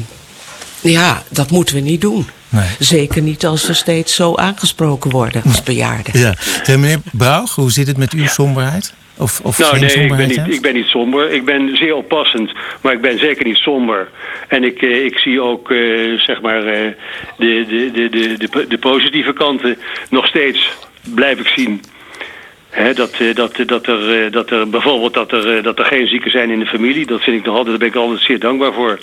ja, 0.91 1.23
dat 1.29 1.51
moeten 1.51 1.75
we 1.75 1.81
niet 1.81 2.01
doen. 2.01 2.27
Nee. 2.49 2.69
Zeker 2.79 3.23
niet 3.23 3.47
als 3.47 3.67
we 3.67 3.75
steeds 3.75 4.15
zo 4.15 4.35
aangesproken 4.35 5.11
worden 5.11 5.43
als 5.43 5.63
bejaarden. 5.63 6.21
Ja. 6.21 6.35
Zeg, 6.63 6.77
meneer 6.77 7.01
Brouw, 7.13 7.47
hoe 7.55 7.71
zit 7.71 7.87
het 7.87 7.97
met 7.97 8.13
uw 8.13 8.27
somberheid? 8.27 8.95
Of, 9.17 9.41
of 9.43 9.59
Nou 9.59 9.71
geen 9.77 9.81
nee, 9.81 9.91
ik 9.91 9.97
ben, 9.97 10.09
somberheid? 10.09 10.47
niet, 10.47 10.57
ik 10.57 10.63
ben 10.63 10.75
niet 10.75 10.87
somber. 10.87 11.33
Ik 11.33 11.45
ben 11.45 11.77
zeer 11.77 11.95
oppassend, 11.95 12.53
maar 12.81 12.93
ik 12.93 13.01
ben 13.01 13.19
zeker 13.19 13.45
niet 13.45 13.57
somber. 13.57 14.09
En 14.49 14.65
ik, 14.65 14.83
eh, 14.83 15.05
ik 15.05 15.19
zie 15.19 15.41
ook, 15.41 15.71
eh, 15.71 15.79
zeg 16.17 16.41
maar, 16.41 16.67
eh, 16.67 16.91
de, 17.39 17.65
de, 17.69 17.91
de, 17.93 18.09
de, 18.09 18.49
de, 18.51 18.67
de 18.69 18.79
positieve 18.79 19.33
kanten 19.33 19.79
nog 20.11 20.27
steeds 20.27 20.71
blijf 21.15 21.39
ik 21.39 21.49
zien. 21.49 21.81
Hè, 22.75 22.93
dat, 22.95 23.13
eh, 23.19 23.35
dat, 23.35 23.57
dat, 23.67 23.87
er, 23.87 24.25
eh, 24.25 24.33
dat 24.33 24.51
er 24.51 24.69
bijvoorbeeld 24.69 25.15
dat 25.15 25.33
er, 25.33 25.57
eh, 25.57 25.63
dat 25.63 25.79
er 25.79 25.85
geen 25.85 26.07
zieken 26.07 26.31
zijn 26.31 26.51
in 26.51 26.59
de 26.59 26.67
familie, 26.67 27.07
dat 27.07 27.23
vind 27.23 27.37
ik 27.37 27.45
nog 27.45 27.57
altijd, 27.57 27.79
daar 27.79 27.89
ben 27.91 28.01
ik 28.01 28.09
altijd 28.09 28.21
zeer 28.27 28.39
dankbaar 28.39 28.73
voor. 28.73 28.99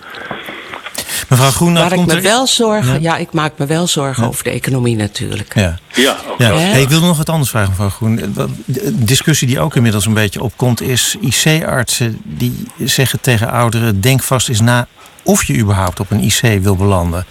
Mevrouw 1.31 1.51
Groen, 1.51 1.73
Waar 1.73 1.91
ik 1.93 2.05
me 2.05 2.13
er... 2.15 2.21
wel 2.21 2.47
zorgen, 2.47 2.93
Ja. 2.93 2.99
ja. 3.13 3.17
ik 3.17 3.33
maak 3.33 3.53
me 3.57 3.65
wel 3.65 3.87
zorgen 3.87 4.27
over 4.27 4.43
de 4.43 4.49
economie 4.49 4.95
natuurlijk. 4.95 5.55
Ja. 5.55 5.77
Ja? 5.93 6.17
Hey, 6.37 6.81
ik 6.81 6.89
wilde 6.89 7.05
nog 7.05 7.17
wat 7.17 7.29
anders 7.29 7.49
vragen, 7.49 7.69
mevrouw 7.69 7.89
Groen. 7.89 8.33
Wat- 8.33 8.49
De 8.65 9.03
discussie 9.03 9.47
die 9.47 9.59
ook 9.59 9.75
inmiddels 9.75 10.05
een 10.05 10.13
beetje 10.13 10.41
opkomt... 10.41 10.81
is 10.81 11.15
IC-artsen 11.21 12.21
die 12.23 12.67
zeggen 12.77 13.21
tegen 13.21 13.51
ouderen... 13.51 14.01
denk 14.01 14.23
vast 14.23 14.49
eens 14.49 14.59
na 14.61 14.87
of 15.23 15.43
je 15.43 15.57
überhaupt 15.57 15.99
op 15.99 16.11
een 16.11 16.19
IC 16.23 16.61
wil 16.61 16.75
belanden. 16.75 17.25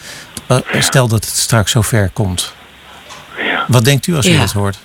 Eh, 0.46 0.56
Stel 0.78 1.08
dat 1.08 1.24
het 1.24 1.34
straks 1.36 1.70
zover 1.70 2.10
komt. 2.12 2.54
Ja. 3.38 3.64
Wat 3.68 3.84
denkt 3.84 4.06
u 4.06 4.16
als 4.16 4.26
u 4.26 4.30
Ja. 4.32 4.38
dat 4.40 4.52
hoort? 4.52 4.78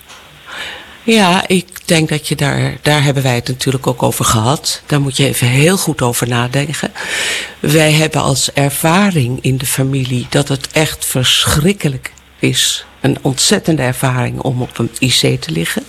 Ja, 1.06 1.48
ik 1.48 1.88
denk 1.88 2.10
dat 2.10 2.28
je 2.28 2.36
daar, 2.36 2.78
daar 2.82 3.04
hebben 3.04 3.24
wij 3.24 3.36
het 3.36 3.48
natuurlijk 3.48 3.88
ook 3.88 4.04
over 4.04 4.26
gehad. 4.26 4.82
Daar 4.86 5.02
moet 5.02 5.18
je 5.18 5.26
even 5.28 5.48
heel 5.48 5.78
goed 5.78 6.02
over 6.02 6.28
nadenken. 6.28 6.92
Wij 7.60 7.92
hebben 7.92 8.22
als 8.22 8.54
ervaring 8.54 9.38
in 9.42 9.58
de 9.58 9.66
familie 9.66 10.28
dat 10.30 10.48
het 10.48 10.68
echt 10.72 11.06
verschrikkelijk 11.06 12.12
is. 12.40 12.86
Een 13.02 13.18
ontzettende 13.22 13.82
ervaring 13.82 14.40
om 14.40 14.62
op 14.62 14.78
een 14.78 14.92
IC 15.00 15.42
te 15.42 15.52
liggen. 15.52 15.84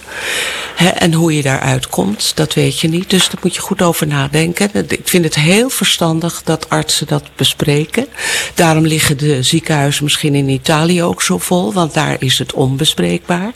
En 0.99 1.13
hoe 1.13 1.37
je 1.37 1.43
daaruit 1.43 1.89
komt, 1.89 2.33
dat 2.35 2.55
weet 2.55 2.81
je 2.81 2.89
niet. 2.89 3.11
Dus 3.11 3.29
daar 3.29 3.41
moet 3.43 3.55
je 3.55 3.61
goed 3.61 3.83
over 3.83 4.07
nadenken. 4.07 4.71
Ik 4.89 5.09
vind 5.09 5.25
het 5.25 5.35
heel 5.35 5.69
verstandig 5.69 6.43
dat 6.45 6.71
artsen 6.71 7.07
dat 7.07 7.25
bespreken. 7.37 8.07
Daarom 8.55 8.87
liggen 8.87 9.19
de 9.19 9.43
ziekenhuizen 9.43 10.05
misschien 10.05 10.35
in 10.35 10.49
Italië 10.49 11.03
ook 11.03 11.23
zo 11.23 11.39
vol, 11.39 11.73
want 11.73 11.95
daar 11.95 12.17
is 12.19 12.39
het 12.39 12.53
onbespreekbaar. 12.53 13.53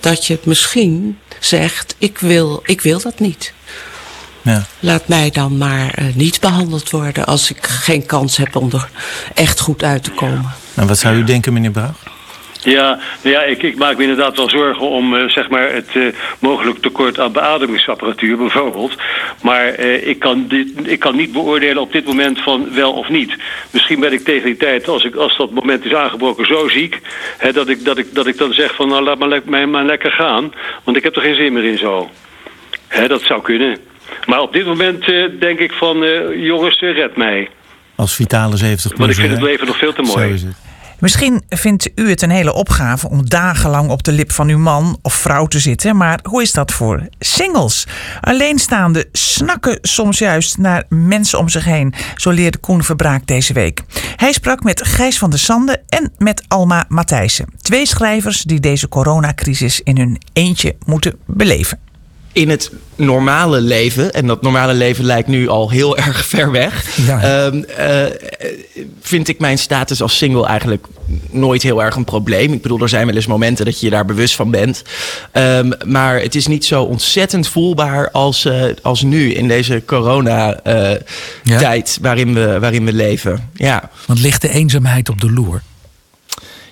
Dat 0.00 0.26
je 0.26 0.38
misschien 0.44 1.18
zegt, 1.40 1.94
ik 1.98 2.18
wil, 2.18 2.62
ik 2.64 2.80
wil 2.80 3.00
dat 3.00 3.18
niet. 3.18 3.52
Ja. 4.42 4.66
Laat 4.80 5.08
mij 5.08 5.30
dan 5.30 5.58
maar 5.58 5.94
eh, 5.94 6.04
niet 6.14 6.40
behandeld 6.40 6.90
worden 6.90 7.26
als 7.26 7.50
ik 7.50 7.66
geen 7.66 8.06
kans 8.06 8.36
heb 8.36 8.56
om 8.56 8.70
er 8.72 8.88
echt 9.34 9.60
goed 9.60 9.82
uit 9.82 10.04
te 10.04 10.10
komen. 10.10 10.52
En 10.76 10.86
wat 10.86 10.98
zou 10.98 11.16
u 11.16 11.24
denken, 11.24 11.52
meneer 11.52 11.70
Brouw? 11.70 11.94
Ja, 12.64 12.98
nou 13.22 13.36
ja 13.36 13.42
ik, 13.42 13.62
ik 13.62 13.76
maak 13.76 13.96
me 13.96 14.02
inderdaad 14.02 14.36
wel 14.36 14.50
zorgen 14.50 14.88
om 14.88 15.16
eh, 15.16 15.28
zeg 15.28 15.48
maar 15.48 15.72
het 15.72 15.88
eh, 15.92 16.02
mogelijk 16.38 16.78
tekort 16.78 17.20
aan 17.20 17.32
beademingsapparatuur 17.32 18.36
bijvoorbeeld. 18.36 18.94
Maar 19.42 19.66
eh, 19.68 20.06
ik, 20.06 20.18
kan 20.18 20.46
dit, 20.48 20.68
ik 20.82 20.98
kan 20.98 21.16
niet 21.16 21.32
beoordelen 21.32 21.82
op 21.82 21.92
dit 21.92 22.06
moment 22.06 22.40
van 22.40 22.74
wel 22.74 22.92
of 22.92 23.08
niet. 23.08 23.36
Misschien 23.70 24.00
ben 24.00 24.12
ik 24.12 24.24
tegen 24.24 24.44
die 24.44 24.56
tijd, 24.56 24.88
als, 24.88 25.04
ik, 25.04 25.14
als 25.14 25.36
dat 25.36 25.50
moment 25.50 25.84
is 25.84 25.94
aangebroken, 25.94 26.46
zo 26.46 26.68
ziek... 26.68 27.00
Hè, 27.38 27.52
dat, 27.52 27.68
ik, 27.68 27.84
dat, 27.84 27.98
ik, 27.98 28.14
dat 28.14 28.26
ik 28.26 28.38
dan 28.38 28.52
zeg 28.52 28.74
van 28.74 28.88
nou 28.88 29.02
laat 29.02 29.18
maar, 29.18 29.40
mij 29.44 29.66
maar 29.66 29.84
lekker 29.84 30.12
gaan. 30.12 30.52
Want 30.84 30.96
ik 30.96 31.02
heb 31.02 31.16
er 31.16 31.22
geen 31.22 31.36
zin 31.36 31.52
meer 31.52 31.64
in 31.64 31.78
zo. 31.78 32.10
Hè, 32.88 33.08
dat 33.08 33.22
zou 33.22 33.42
kunnen. 33.42 33.76
Maar 34.26 34.40
op 34.40 34.52
dit 34.52 34.66
moment 34.66 35.04
denk 35.40 35.58
ik 35.58 35.72
van 35.72 35.98
jongens, 36.38 36.80
red 36.80 37.16
mij. 37.16 37.48
Als 37.94 38.14
vitale 38.14 38.56
70 38.56 38.96
Want 38.96 39.10
ik 39.10 39.16
vind 39.16 39.30
het 39.30 39.42
leven 39.42 39.66
nog 39.66 39.76
veel 39.76 39.92
te 39.92 40.02
mooi. 40.02 40.28
Zo 40.28 40.34
is 40.34 40.42
het. 40.42 40.54
Misschien 41.02 41.42
vindt 41.48 41.90
u 41.94 42.08
het 42.08 42.22
een 42.22 42.30
hele 42.30 42.52
opgave 42.52 43.08
om 43.08 43.28
dagenlang 43.28 43.90
op 43.90 44.02
de 44.02 44.12
lip 44.12 44.32
van 44.32 44.48
uw 44.48 44.58
man 44.58 44.98
of 45.02 45.14
vrouw 45.14 45.46
te 45.46 45.58
zitten, 45.58 45.96
maar 45.96 46.18
hoe 46.22 46.42
is 46.42 46.52
dat 46.52 46.72
voor 46.72 47.08
singles? 47.18 47.86
Alleenstaande 48.20 49.08
snakken 49.12 49.78
soms 49.80 50.18
juist 50.18 50.58
naar 50.58 50.84
mensen 50.88 51.38
om 51.38 51.48
zich 51.48 51.64
heen, 51.64 51.94
zo 52.16 52.30
leerde 52.30 52.58
Koen 52.58 52.82
Verbraak 52.82 53.26
deze 53.26 53.52
week. 53.52 53.82
Hij 54.16 54.32
sprak 54.32 54.62
met 54.62 54.86
Gijs 54.86 55.18
van 55.18 55.30
der 55.30 55.38
Sande 55.38 55.82
en 55.88 56.12
met 56.18 56.44
Alma 56.48 56.84
Matthijssen, 56.88 57.46
twee 57.62 57.86
schrijvers 57.86 58.42
die 58.42 58.60
deze 58.60 58.88
coronacrisis 58.88 59.80
in 59.80 59.98
hun 59.98 60.20
eentje 60.32 60.76
moeten 60.84 61.18
beleven 61.26 61.78
in 62.32 62.50
het 62.50 62.70
normale 62.96 63.60
leven, 63.60 64.12
en 64.12 64.26
dat 64.26 64.42
normale 64.42 64.74
leven 64.74 65.04
lijkt 65.04 65.28
nu 65.28 65.48
al 65.48 65.70
heel 65.70 65.96
erg 66.06 66.26
ver 66.26 66.50
weg, 66.50 66.98
ehm, 67.08 67.62
eh, 67.62 68.04
vind 69.00 69.28
ik 69.28 69.38
mijn 69.38 69.58
status 69.58 70.02
als 70.02 70.16
single 70.16 70.46
eigenlijk 70.46 70.86
nooit 71.30 71.62
heel 71.62 71.82
erg 71.82 71.96
een 71.96 72.04
probleem. 72.04 72.52
Ik 72.52 72.62
bedoel, 72.62 72.80
er 72.80 72.88
zijn 72.88 73.06
wel 73.06 73.14
eens 73.14 73.26
momenten 73.26 73.64
dat 73.64 73.80
je 73.80 73.86
je 73.86 73.92
daar 73.92 74.04
bewust 74.04 74.34
van 74.34 74.50
bent. 74.50 74.82
Ehm, 75.32 75.70
maar 75.86 76.20
het 76.20 76.34
is 76.34 76.46
niet 76.46 76.64
zo 76.64 76.82
ontzettend 76.82 77.48
voelbaar 77.48 78.10
als, 78.10 78.44
uh, 78.44 78.64
als 78.82 79.02
nu 79.02 79.32
in 79.32 79.48
deze 79.48 79.82
corona-tijd 79.86 81.98
waarin, 82.00 82.34
we, 82.34 82.58
waarin 82.60 82.84
we 82.84 82.92
leven. 82.92 83.50
Ja. 83.54 83.90
Want 84.06 84.20
ligt 84.20 84.42
de 84.42 84.48
eenzaamheid 84.48 85.08
op 85.08 85.20
de 85.20 85.32
loer? 85.32 85.62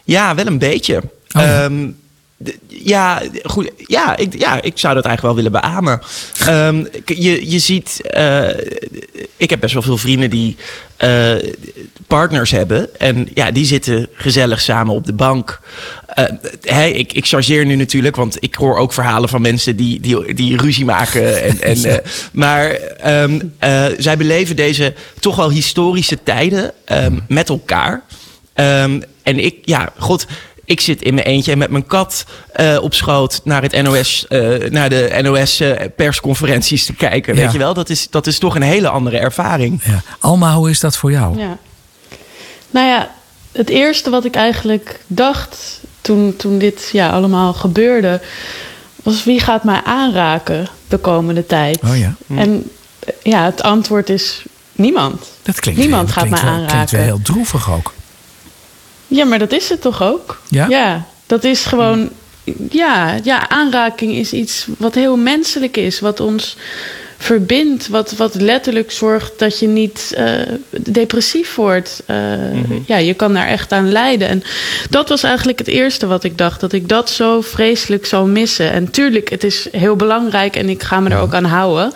Ja, 0.04 0.34
wel 0.34 0.46
een 0.46 0.58
beetje. 0.58 1.02
Oh 1.32 1.42
ehm, 1.42 1.88
ja, 2.66 3.22
goed. 3.42 3.70
Ja 3.76 4.16
ik, 4.16 4.38
ja, 4.38 4.62
ik 4.62 4.78
zou 4.78 4.94
dat 4.94 5.04
eigenlijk 5.04 5.20
wel 5.20 5.44
willen 5.44 5.60
beamen. 5.60 6.00
Um, 6.48 6.88
je, 7.04 7.50
je 7.50 7.58
ziet, 7.58 8.00
uh, 8.16 8.48
ik 9.36 9.50
heb 9.50 9.60
best 9.60 9.72
wel 9.72 9.82
veel 9.82 9.96
vrienden 9.96 10.30
die 10.30 10.56
uh, 11.04 11.32
partners 12.06 12.50
hebben. 12.50 13.00
En 13.00 13.28
ja, 13.34 13.50
die 13.50 13.64
zitten 13.64 14.08
gezellig 14.12 14.60
samen 14.60 14.94
op 14.94 15.06
de 15.06 15.12
bank. 15.12 15.60
Uh, 16.18 16.24
hey, 16.62 16.92
ik, 16.92 17.12
ik 17.12 17.26
chargeer 17.26 17.66
nu 17.66 17.74
natuurlijk, 17.74 18.16
want 18.16 18.36
ik 18.40 18.54
hoor 18.54 18.76
ook 18.76 18.92
verhalen 18.92 19.28
van 19.28 19.40
mensen 19.40 19.76
die, 19.76 20.00
die, 20.00 20.34
die 20.34 20.56
ruzie 20.56 20.84
maken. 20.84 21.42
En, 21.42 21.60
en, 21.84 22.02
maar 22.32 22.78
um, 23.06 23.54
zij 23.98 24.16
beleven 24.16 24.56
deze 24.56 24.94
toch 25.18 25.36
wel 25.36 25.50
historische 25.50 26.22
tijden 26.22 26.72
um, 26.92 27.24
met 27.28 27.48
elkaar. 27.48 28.02
En 29.22 29.38
ik, 29.38 29.56
ja, 29.62 29.92
god, 29.98 30.26
ik 30.70 30.80
zit 30.80 31.02
in 31.02 31.14
mijn 31.14 31.26
eentje 31.26 31.56
met 31.56 31.70
mijn 31.70 31.86
kat 31.86 32.24
uh, 32.60 32.78
op 32.82 32.94
schoot 32.94 33.40
naar, 33.44 33.62
het 33.62 33.82
NOS, 33.82 34.26
uh, 34.28 34.70
naar 34.70 34.88
de 34.88 35.18
NOS-persconferenties 35.22 36.80
uh, 36.80 36.86
te 36.86 36.94
kijken. 36.94 37.34
Weet 37.34 37.52
je 37.52 37.58
wel, 37.58 37.74
dat 37.74 37.90
is, 37.90 38.10
dat 38.10 38.26
is 38.26 38.38
toch 38.38 38.54
een 38.54 38.62
hele 38.62 38.88
andere 38.88 39.18
ervaring. 39.18 39.80
Ja. 39.84 40.02
Alma, 40.18 40.54
hoe 40.54 40.70
is 40.70 40.80
dat 40.80 40.96
voor 40.96 41.10
jou? 41.10 41.38
Ja. 41.38 41.58
Nou 42.70 42.86
ja, 42.86 43.10
het 43.52 43.68
eerste 43.68 44.10
wat 44.10 44.24
ik 44.24 44.34
eigenlijk 44.34 45.00
dacht 45.06 45.80
toen, 46.00 46.36
toen 46.36 46.58
dit 46.58 46.88
ja, 46.92 47.08
allemaal 47.08 47.52
gebeurde, 47.52 48.20
was 49.02 49.24
wie 49.24 49.40
gaat 49.40 49.64
mij 49.64 49.80
aanraken 49.84 50.68
de 50.88 50.98
komende 50.98 51.46
tijd? 51.46 51.80
Oh 51.82 51.98
ja. 51.98 52.14
Hm. 52.26 52.38
En 52.38 52.70
ja, 53.22 53.44
het 53.44 53.62
antwoord 53.62 54.08
is 54.08 54.44
niemand. 54.72 55.26
Dat 55.42 55.60
klinkt 55.60 55.80
niemand 55.80 56.10
gaat 56.10 56.24
klinkt 56.24 56.42
mij 56.42 56.50
aanraken. 56.50 56.78
Dat 56.78 56.88
klinkt 56.88 56.90
wel 56.90 57.16
heel 57.16 57.22
droevig 57.22 57.72
ook. 57.72 57.92
Ja, 59.10 59.24
maar 59.24 59.38
dat 59.38 59.52
is 59.52 59.68
het 59.68 59.80
toch 59.80 60.02
ook? 60.02 60.40
Ja? 60.48 60.66
Ja, 60.68 61.04
dat 61.26 61.44
is 61.44 61.64
gewoon... 61.64 62.10
Ja, 62.70 63.18
ja, 63.22 63.48
aanraking 63.48 64.12
is 64.12 64.32
iets 64.32 64.66
wat 64.78 64.94
heel 64.94 65.16
menselijk 65.16 65.76
is. 65.76 66.00
Wat 66.00 66.20
ons 66.20 66.56
verbindt. 67.16 67.88
Wat, 67.88 68.12
wat 68.12 68.34
letterlijk 68.34 68.90
zorgt 68.90 69.38
dat 69.38 69.58
je 69.58 69.66
niet 69.66 70.14
uh, 70.18 70.30
depressief 70.90 71.54
wordt. 71.54 72.02
Uh, 72.06 72.16
mm 72.16 72.64
-hmm. 72.64 72.84
Ja, 72.86 72.96
je 72.96 73.14
kan 73.14 73.34
daar 73.34 73.46
echt 73.46 73.72
aan 73.72 73.92
lijden. 73.92 74.28
En 74.28 74.42
dat 74.90 75.08
was 75.08 75.22
eigenlijk 75.22 75.58
het 75.58 75.68
eerste 75.68 76.06
wat 76.06 76.24
ik 76.24 76.38
dacht. 76.38 76.60
Dat 76.60 76.72
ik 76.72 76.88
dat 76.88 77.10
zo 77.10 77.40
vreselijk 77.40 78.06
zou 78.06 78.28
missen. 78.28 78.72
En 78.72 78.90
tuurlijk, 78.90 79.30
het 79.30 79.44
is 79.44 79.68
heel 79.72 79.96
belangrijk 79.96 80.56
en 80.56 80.68
ik 80.68 80.82
ga 80.82 81.00
me 81.00 81.10
er 81.10 81.18
ook 81.18 81.34
aan 81.34 81.44
houden. 81.44 81.92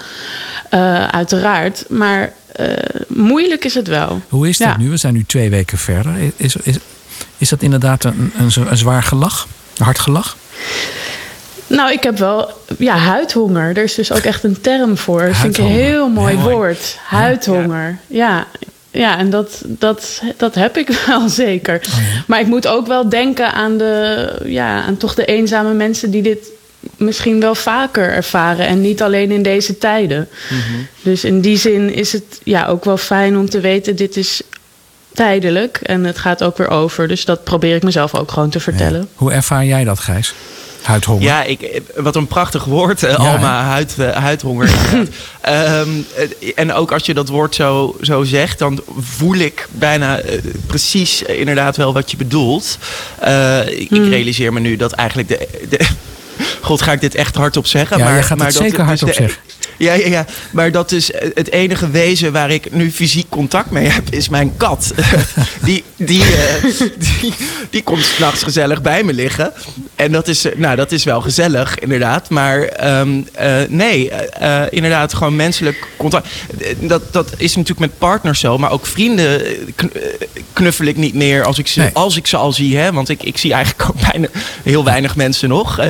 Uh, 0.75 1.09
uiteraard. 1.09 1.85
Maar 1.88 2.33
moeilijk 3.06 3.64
is 3.64 3.75
het 3.75 3.88
wel. 3.88 4.21
Hoe 4.28 4.49
is 4.49 4.59
dat 4.59 4.68
ja. 4.68 4.76
nu? 4.76 4.90
We 4.90 4.97
zijn 4.97 5.14
nu 5.14 5.25
twee 5.26 5.50
weken 5.50 5.78
verder. 5.78 6.12
Is, 6.37 6.56
is, 6.56 6.76
is 7.38 7.49
dat 7.49 7.62
inderdaad 7.62 8.04
een, 8.04 8.33
een, 8.38 8.50
een 8.68 8.76
zwaar 8.76 9.02
gelach? 9.02 9.47
Een 9.76 9.85
hard 9.85 9.99
gelach? 9.99 10.37
Nou, 11.66 11.92
ik 11.92 12.02
heb 12.02 12.18
wel 12.18 12.61
ja, 12.78 12.97
huidhonger. 12.97 13.76
Er 13.76 13.83
is 13.83 13.94
dus 13.94 14.12
ook 14.12 14.18
echt 14.18 14.44
een 14.44 14.61
term 14.61 14.97
voor. 14.97 15.26
Dat 15.26 15.37
vind 15.37 15.59
ik 15.59 15.64
een 15.64 15.71
heel 15.71 16.09
mooi 16.09 16.37
woord. 16.37 16.99
Huidhonger. 17.02 17.99
Ja. 18.06 18.28
ja. 18.28 18.47
Ja, 18.94 19.18
en 19.18 19.30
dat, 19.30 19.62
dat, 19.66 20.23
dat 20.37 20.54
heb 20.54 20.76
ik 20.76 20.88
wel 21.06 21.28
zeker. 21.28 21.75
Oh, 21.75 22.14
ja. 22.14 22.23
Maar 22.26 22.40
ik 22.40 22.47
moet 22.47 22.66
ook 22.66 22.87
wel 22.87 23.09
denken 23.09 23.52
aan, 23.52 23.78
de, 23.78 24.28
ja, 24.44 24.83
aan 24.83 24.97
toch 24.97 25.14
de 25.14 25.25
eenzame 25.25 25.73
mensen 25.73 26.11
die 26.11 26.23
dit 26.23 26.38
misschien 26.97 27.40
wel 27.40 27.54
vaker 27.54 28.11
ervaren. 28.11 28.66
En 28.66 28.80
niet 28.80 29.02
alleen 29.02 29.30
in 29.30 29.42
deze 29.42 29.78
tijden. 29.78 30.28
Mm 30.50 30.59
-hmm. 30.59 30.87
Dus 31.02 31.25
in 31.25 31.40
die 31.40 31.56
zin 31.56 31.94
is 31.94 32.12
het 32.12 32.40
ja, 32.42 32.66
ook 32.66 32.85
wel 32.85 32.97
fijn 32.97 33.38
om 33.38 33.50
te 33.50 33.61
weten: 33.61 33.97
dit 33.97 34.16
is 34.16 34.42
tijdelijk 35.14 35.76
en 35.76 36.04
het 36.04 36.18
gaat 36.18 36.42
ook 36.42 36.56
weer 36.56 36.68
over. 36.68 37.09
Dus 37.09 37.25
dat 37.25 37.44
probeer 37.44 37.76
ik 37.76 37.83
mezelf 37.83 38.14
ook 38.14 38.33
gewoon 38.33 38.50
te 38.50 38.61
vertellen. 38.61 39.00
Ja. 39.00 39.06
Hoe 39.14 39.33
ervaar 39.33 39.64
jij 39.64 39.85
dat, 39.85 39.99
Gijs? 39.99 40.35
Huidhonger. 40.83 41.23
Ja, 41.23 41.42
ik, 41.42 41.83
wat 41.97 42.16
een 42.16 42.26
prachtig 42.26 42.64
woord, 42.64 43.02
uh, 43.02 43.11
ja, 43.11 43.16
Alma, 43.16 43.62
huid, 43.62 43.97
uh, 43.99 44.11
huidhonger. 44.11 44.71
um, 45.49 46.06
en 46.54 46.73
ook 46.73 46.92
als 46.92 47.06
je 47.06 47.14
dat 47.14 47.28
woord 47.28 47.54
zo, 47.54 47.97
zo 48.00 48.25
zegt, 48.25 48.59
dan 48.59 48.83
voel 48.99 49.35
ik 49.35 49.68
bijna 49.71 50.25
uh, 50.25 50.30
precies 50.66 51.23
inderdaad 51.23 51.76
wel 51.76 51.92
wat 51.92 52.11
je 52.11 52.16
bedoelt. 52.16 52.78
ik, 53.66 53.88
hmm. 53.88 54.04
ik 54.04 54.09
realiseer 54.09 54.52
me 54.52 54.61
nu 54.61 54.76
dat 54.76 54.92
eigenlijk 54.92 55.28
de, 55.28 55.49
de 55.68 55.87
God, 56.61 56.83
ga 56.83 56.92
ik 56.92 57.00
dit 57.00 57.14
echt 57.14 57.35
hardop 57.35 57.66
zeggen? 57.66 57.99
Ja, 57.99 58.04
maar, 58.04 58.16
je 58.16 58.23
gaat 58.23 58.38
maar 58.38 58.47
het 58.47 58.56
zeker 58.56 58.85
hardop 58.85 59.09
dus 59.09 59.16
zeggen. 59.16 59.38
Ja, 59.76 59.92
ja, 59.92 60.06
ja, 60.06 60.26
maar 60.50 60.73
dat 60.73 60.92
is 60.92 61.12
het 61.35 61.50
enige 61.50 61.90
wezen 61.90 62.33
waar 62.33 62.50
ik 62.50 62.73
nu 62.73 62.90
fysiek 62.90 63.23
contact 63.34 63.70
mee 63.70 63.86
heb, 63.86 64.10
is 64.10 64.28
mijn 64.28 64.56
kat. 64.56 64.94
die, 65.62 65.84
die, 65.96 66.22
uh, 66.22 66.70
die, 67.20 67.34
die 67.70 67.82
komt 67.82 68.04
s'nachts 68.04 68.42
gezellig 68.42 68.82
bij 68.82 69.02
me 69.02 69.12
liggen. 69.12 69.52
En 69.94 70.12
dat 70.12 70.28
is, 70.28 70.46
nou, 70.56 70.76
dat 70.76 70.92
is 70.92 71.04
wel 71.04 71.20
gezellig, 71.20 71.78
inderdaad. 71.78 72.30
Maar 72.30 72.86
um, 73.00 73.26
uh, 73.40 73.54
nee, 73.68 74.10
inderdaad, 74.70 75.14
gewoon 75.14 75.36
menselijk 75.36 75.86
contact. 75.96 76.28
Dat, 76.78 77.12
dat 77.12 77.32
is 77.36 77.56
natuurlijk 77.56 77.90
met 77.90 77.98
partners 77.98 78.40
zo, 78.40 78.58
maar 78.58 78.70
ook 78.70 78.86
vrienden 78.86 79.42
knuffel 80.52 80.84
ik 80.84 80.96
niet 80.96 81.14
meer 81.14 81.44
als 81.44 81.58
ik 81.58 81.66
ze, 81.66 81.80
nee. 81.80 81.90
als 81.92 82.16
ik 82.16 82.26
ze 82.26 82.36
al 82.36 82.52
zie. 82.52 82.76
Hè? 82.76 82.92
Want 82.92 83.08
ik, 83.08 83.22
ik 83.22 83.38
zie 83.38 83.52
eigenlijk 83.52 83.90
ook 83.90 84.10
bijna 84.10 84.28
heel 84.62 84.84
weinig 84.84 85.16
mensen 85.16 85.48
nog 85.48 85.80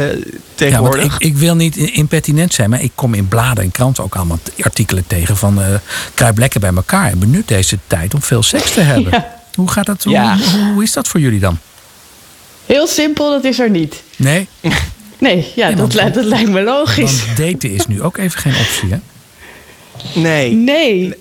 tegenwoordig. 0.54 1.04
Ja, 1.04 1.14
ik, 1.14 1.24
ik, 1.24 1.36
wil 1.36 1.54
niet 1.54 1.76
impertinent 1.76 2.54
zijn, 2.54 2.70
maar 2.70 2.82
ik 2.82 2.92
kom 2.94 3.14
in 3.14 3.28
bladen 3.28 3.64
en 3.64 3.70
kranten 3.70 4.04
ook 4.04 4.14
allemaal 4.14 4.38
artikelen 4.60 5.06
tegen 5.06 5.36
van 5.36 5.58
uh, 5.58 5.66
kruip 6.14 6.38
lekker 6.38 6.60
bij 6.60 6.72
elkaar 6.74 7.10
en 7.10 7.18
benut 7.34 7.48
deze 7.48 7.78
tijd 7.86 8.14
om 8.14 8.22
veel 8.22 8.42
seks 8.42 8.72
te 8.72 8.80
hebben. 8.80 9.12
Ja. 9.12 9.42
Hoe 9.54 9.70
gaat 9.70 9.86
dat? 9.86 10.02
Hoe, 10.02 10.12
ja. 10.12 10.38
hoe, 10.38 10.72
hoe, 10.72 10.82
is 10.82 10.92
dat 10.92 11.08
voor 11.08 11.20
jullie 11.20 11.40
dan? 11.40 11.58
Heel 12.66 12.86
simpel, 12.86 13.30
dat 13.30 13.44
is 13.44 13.58
er 13.58 13.70
niet. 13.70 14.02
Nee? 14.16 14.48
Nee, 15.18 15.52
ja, 15.54 15.66
nee, 15.66 15.76
dat, 15.76 15.94
want, 15.94 16.14
dat, 16.14 16.24
lijkt 16.24 16.50
me 16.50 16.62
logisch. 16.62 17.24
Want 17.24 17.36
daten 17.36 17.70
is 17.70 17.86
nu 17.86 18.02
ook 18.02 18.16
even 18.16 18.40
geen 18.40 18.54
optie, 18.54 18.88
hè? 18.90 18.98
Nee. 20.20 20.52
Nee. 20.52 21.14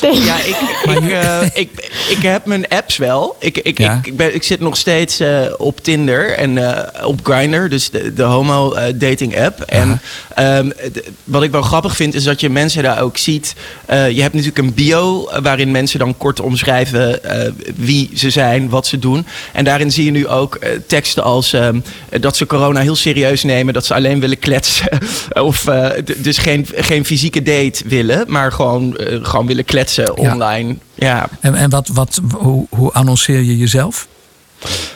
Ja, 0.00 0.36
ik, 0.38 0.56
ik, 0.84 1.02
uh, 1.02 1.40
ik, 1.54 1.70
ik 2.08 2.22
heb 2.22 2.46
mijn 2.46 2.68
apps 2.68 2.96
wel. 2.96 3.36
Ik, 3.38 3.58
ik, 3.58 3.78
ja. 3.78 3.94
ik, 3.94 4.06
ik, 4.06 4.16
ben, 4.16 4.34
ik 4.34 4.42
zit 4.42 4.60
nog 4.60 4.76
steeds 4.76 5.20
uh, 5.20 5.42
op 5.56 5.80
Tinder 5.80 6.30
en 6.30 6.56
uh, 6.56 6.78
op 7.04 7.20
Grindr, 7.22 7.68
dus 7.68 7.90
de, 7.90 8.12
de 8.12 8.22
homo 8.22 8.74
dating 8.94 9.40
app. 9.40 9.60
En 9.60 10.00
um, 10.38 10.72
wat 11.24 11.42
ik 11.42 11.50
wel 11.50 11.62
grappig 11.62 11.96
vind, 11.96 12.14
is 12.14 12.24
dat 12.24 12.40
je 12.40 12.50
mensen 12.50 12.82
daar 12.82 13.02
ook 13.02 13.16
ziet. 13.16 13.54
je 13.88 14.22
hebt 14.22 14.34
natuurlijk 14.34 14.58
een 14.58 14.74
bio 14.74 15.30
waarin 15.42 15.70
mensen 15.70 15.98
dan 15.98 16.16
kort 16.16 16.40
omschrijven 16.40 17.20
wie 17.76 18.10
ze 18.14 18.30
zijn, 18.30 18.68
wat 18.68 18.86
ze 18.86 18.98
doen. 18.98 19.26
En 19.52 19.64
daarin 19.64 19.90
zie 19.90 20.04
je 20.04 20.10
nu 20.10 20.28
ook 20.28 20.58
teksten 20.86 21.22
als 21.22 21.52
um, 21.52 21.82
dat 22.20 22.36
ze 22.36 22.46
corona 22.46 22.80
heel 22.80 22.96
serieus 22.96 23.42
nemen, 23.42 23.74
dat 23.74 23.86
ze 23.86 23.94
alleen 23.94 24.20
willen 24.20 24.38
kletsen. 24.38 24.88
of 25.32 25.64
dus 26.16 26.38
geen, 26.38 26.66
geen 26.74 27.04
fysieke 27.04 27.42
date 27.42 27.82
willen, 27.86 28.24
maar 28.28 28.52
gewoon 28.52 28.96
uh, 28.96 29.03
gewoon 29.22 29.46
willen 29.46 29.64
kletsen 29.64 30.16
online. 30.16 30.76
Ja. 30.94 31.28
En, 31.40 31.54
en 31.54 31.70
wat, 31.70 31.88
wat, 31.92 32.20
hoe, 32.38 32.66
hoe 32.70 32.92
annonceer 32.92 33.42
je 33.42 33.56
jezelf? 33.56 34.08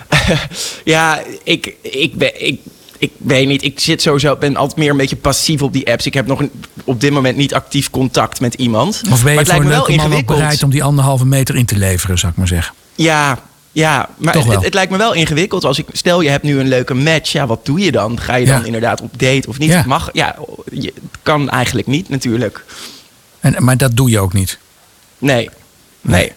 ja, 0.84 1.22
ik, 1.44 1.74
ik, 1.82 2.14
ben, 2.14 2.46
ik, 2.46 2.60
ik 2.98 3.10
weet 3.16 3.46
niet. 3.46 3.62
Ik 3.62 3.80
zit 3.80 4.02
sowieso, 4.02 4.36
ben 4.36 4.56
altijd 4.56 4.78
meer 4.78 4.90
een 4.90 4.96
beetje 4.96 5.16
passief 5.16 5.62
op 5.62 5.72
die 5.72 5.90
apps. 5.90 6.06
Ik 6.06 6.14
heb 6.14 6.26
nog 6.26 6.40
een, 6.40 6.50
op 6.84 7.00
dit 7.00 7.10
moment 7.10 7.36
niet 7.36 7.54
actief 7.54 7.90
contact 7.90 8.40
met 8.40 8.54
iemand. 8.54 9.02
Of 9.10 9.22
ben 9.22 9.32
je 9.32 9.36
maar 9.36 9.46
voor 9.46 9.64
een 9.64 9.68
leuke 9.68 9.94
man 9.94 10.14
ook 10.14 10.26
bereid 10.26 10.62
om 10.62 10.70
die 10.70 10.82
anderhalve 10.82 11.26
meter 11.26 11.56
in 11.56 11.66
te 11.66 11.76
leveren, 11.76 12.18
zou 12.18 12.32
ik 12.32 12.38
maar 12.38 12.48
zeggen? 12.48 12.74
Ja, 12.94 13.38
ja, 13.72 14.08
maar 14.16 14.34
het, 14.34 14.44
het, 14.44 14.64
het, 14.64 14.74
lijkt 14.74 14.90
me 14.90 14.98
wel 14.98 15.14
ingewikkeld. 15.14 15.64
Als 15.64 15.78
ik, 15.78 15.86
stel, 15.92 16.20
je 16.20 16.28
hebt 16.28 16.42
nu 16.42 16.60
een 16.60 16.68
leuke 16.68 16.94
match. 16.94 17.32
Ja, 17.32 17.46
wat 17.46 17.66
doe 17.66 17.80
je 17.80 17.92
dan? 17.92 18.20
Ga 18.20 18.34
je 18.34 18.46
dan 18.46 18.60
ja. 18.60 18.66
inderdaad 18.66 19.00
op 19.00 19.18
date 19.18 19.48
of 19.48 19.58
niet? 19.58 19.70
Ja. 19.70 19.82
Mag, 19.86 20.10
ja, 20.12 20.36
je, 20.72 20.92
kan 21.22 21.50
eigenlijk 21.50 21.86
niet 21.86 22.08
natuurlijk. 22.08 22.64
En, 23.40 23.64
maar 23.64 23.76
dat 23.76 23.96
doe 23.96 24.10
je 24.10 24.18
ook 24.18 24.32
niet? 24.32 24.58
Nee. 25.18 25.50
Nee. 26.00 26.32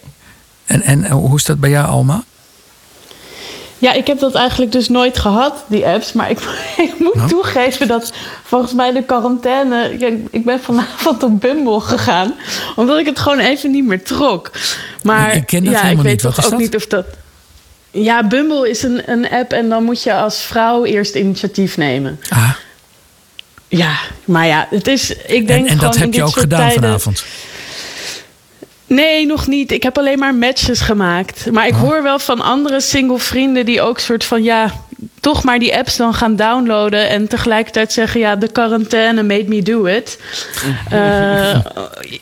En, 0.64 0.82
en 0.82 1.10
hoe 1.10 1.36
is 1.36 1.44
dat 1.44 1.60
bij 1.60 1.70
jou, 1.70 1.86
Alma? 1.86 2.24
Ja, 3.82 3.92
ik 3.92 4.06
heb 4.06 4.18
dat 4.18 4.34
eigenlijk 4.34 4.72
dus 4.72 4.88
nooit 4.88 5.18
gehad, 5.18 5.64
die 5.66 5.86
apps. 5.86 6.12
Maar 6.12 6.30
ik, 6.30 6.38
ik 6.88 6.94
moet 6.98 7.14
oh. 7.14 7.26
toegeven 7.26 7.88
dat 7.88 8.12
volgens 8.44 8.72
mij 8.72 8.92
de 8.92 9.02
quarantaine... 9.02 9.96
Ik, 10.30 10.44
ben 10.44 10.60
vanavond 10.60 11.22
op 11.22 11.40
Bumble 11.40 11.80
gegaan. 11.80 12.34
Omdat 12.76 12.98
ik 12.98 13.06
het 13.06 13.18
gewoon 13.18 13.38
even 13.38 13.70
niet 13.70 13.84
meer 13.84 14.02
trok. 14.02 14.50
Maar 15.02 15.34
ik 15.34 15.46
ken 15.46 15.64
dat 15.64 15.72
ja, 15.72 15.82
ik 15.82 15.96
weet 15.96 16.04
niet. 16.04 16.34
toch 16.34 16.52
ook 16.52 16.58
niet 16.58 16.76
of 16.76 16.86
dat... 16.86 17.06
Ja, 17.90 18.26
Bumble 18.26 18.70
is 18.70 18.82
een, 18.82 19.10
een 19.10 19.30
app 19.30 19.52
en 19.52 19.68
dan 19.68 19.84
moet 19.84 20.02
je 20.02 20.14
als 20.14 20.42
vrouw 20.42 20.84
eerst 20.84 21.14
initiatief 21.14 21.76
nemen. 21.76 22.20
Ah. 22.28 22.50
Ja, 23.76 23.98
maar 24.24 24.46
ja, 24.46 24.66
het 24.70 24.86
is... 24.86 25.14
Ik 25.26 25.46
denk 25.46 25.66
en, 25.66 25.72
en 25.72 25.78
dat 25.78 25.96
heb 25.96 26.14
je 26.14 26.22
ook 26.22 26.36
gedaan 26.38 26.60
tijden, 26.60 26.82
vanavond? 26.82 27.24
Nee, 28.86 29.26
nog 29.26 29.46
niet. 29.46 29.72
Ik 29.72 29.82
heb 29.82 29.98
alleen 29.98 30.18
maar 30.18 30.34
matches 30.34 30.80
gemaakt. 30.80 31.50
Maar 31.50 31.66
ik 31.66 31.72
oh. 31.72 31.80
hoor 31.80 32.02
wel 32.02 32.18
van 32.18 32.40
andere 32.40 32.80
single 32.80 33.18
vrienden 33.18 33.64
die 33.64 33.80
ook 33.80 33.98
soort 33.98 34.24
van 34.24 34.42
ja, 34.42 34.72
toch 35.20 35.42
maar 35.42 35.58
die 35.58 35.76
apps 35.76 35.96
dan 35.96 36.14
gaan 36.14 36.36
downloaden 36.36 37.08
en 37.08 37.28
tegelijkertijd 37.28 37.92
zeggen 37.92 38.20
ja, 38.20 38.36
de 38.36 38.48
quarantaine 38.48 39.22
made 39.22 39.48
me 39.48 39.62
do 39.62 39.84
it. 39.84 40.18
uh, 40.92 41.58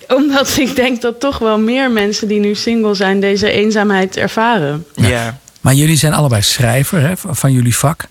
omdat 0.18 0.56
ik 0.56 0.76
denk 0.76 1.00
dat 1.00 1.20
toch 1.20 1.38
wel 1.38 1.58
meer 1.58 1.90
mensen 1.90 2.28
die 2.28 2.40
nu 2.40 2.54
single 2.54 2.94
zijn 2.94 3.20
deze 3.20 3.50
eenzaamheid 3.50 4.16
ervaren. 4.16 4.86
Ja. 4.94 5.38
Maar 5.60 5.74
jullie 5.74 5.96
zijn 5.96 6.12
allebei 6.12 6.42
schrijver 6.42 7.00
hè, 7.00 7.12
van 7.16 7.52
jullie 7.52 7.76
vak. 7.76 8.04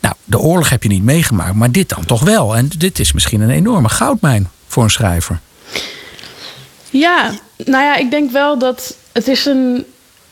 Nou, 0.00 0.14
de 0.24 0.38
oorlog 0.38 0.68
heb 0.68 0.82
je 0.82 0.88
niet 0.88 1.02
meegemaakt, 1.02 1.54
maar 1.54 1.70
dit 1.72 1.88
dan 1.88 2.04
toch 2.04 2.22
wel. 2.22 2.56
En 2.56 2.70
dit 2.78 2.98
is 2.98 3.12
misschien 3.12 3.40
een 3.40 3.50
enorme 3.50 3.88
goudmijn 3.88 4.50
voor 4.66 4.82
een 4.82 4.90
schrijver. 4.90 5.40
Ja, 6.90 7.30
nou 7.56 7.84
ja, 7.84 7.96
ik 7.96 8.10
denk 8.10 8.30
wel 8.30 8.58
dat 8.58 8.96
het 9.12 9.28
is 9.28 9.44
een 9.44 9.84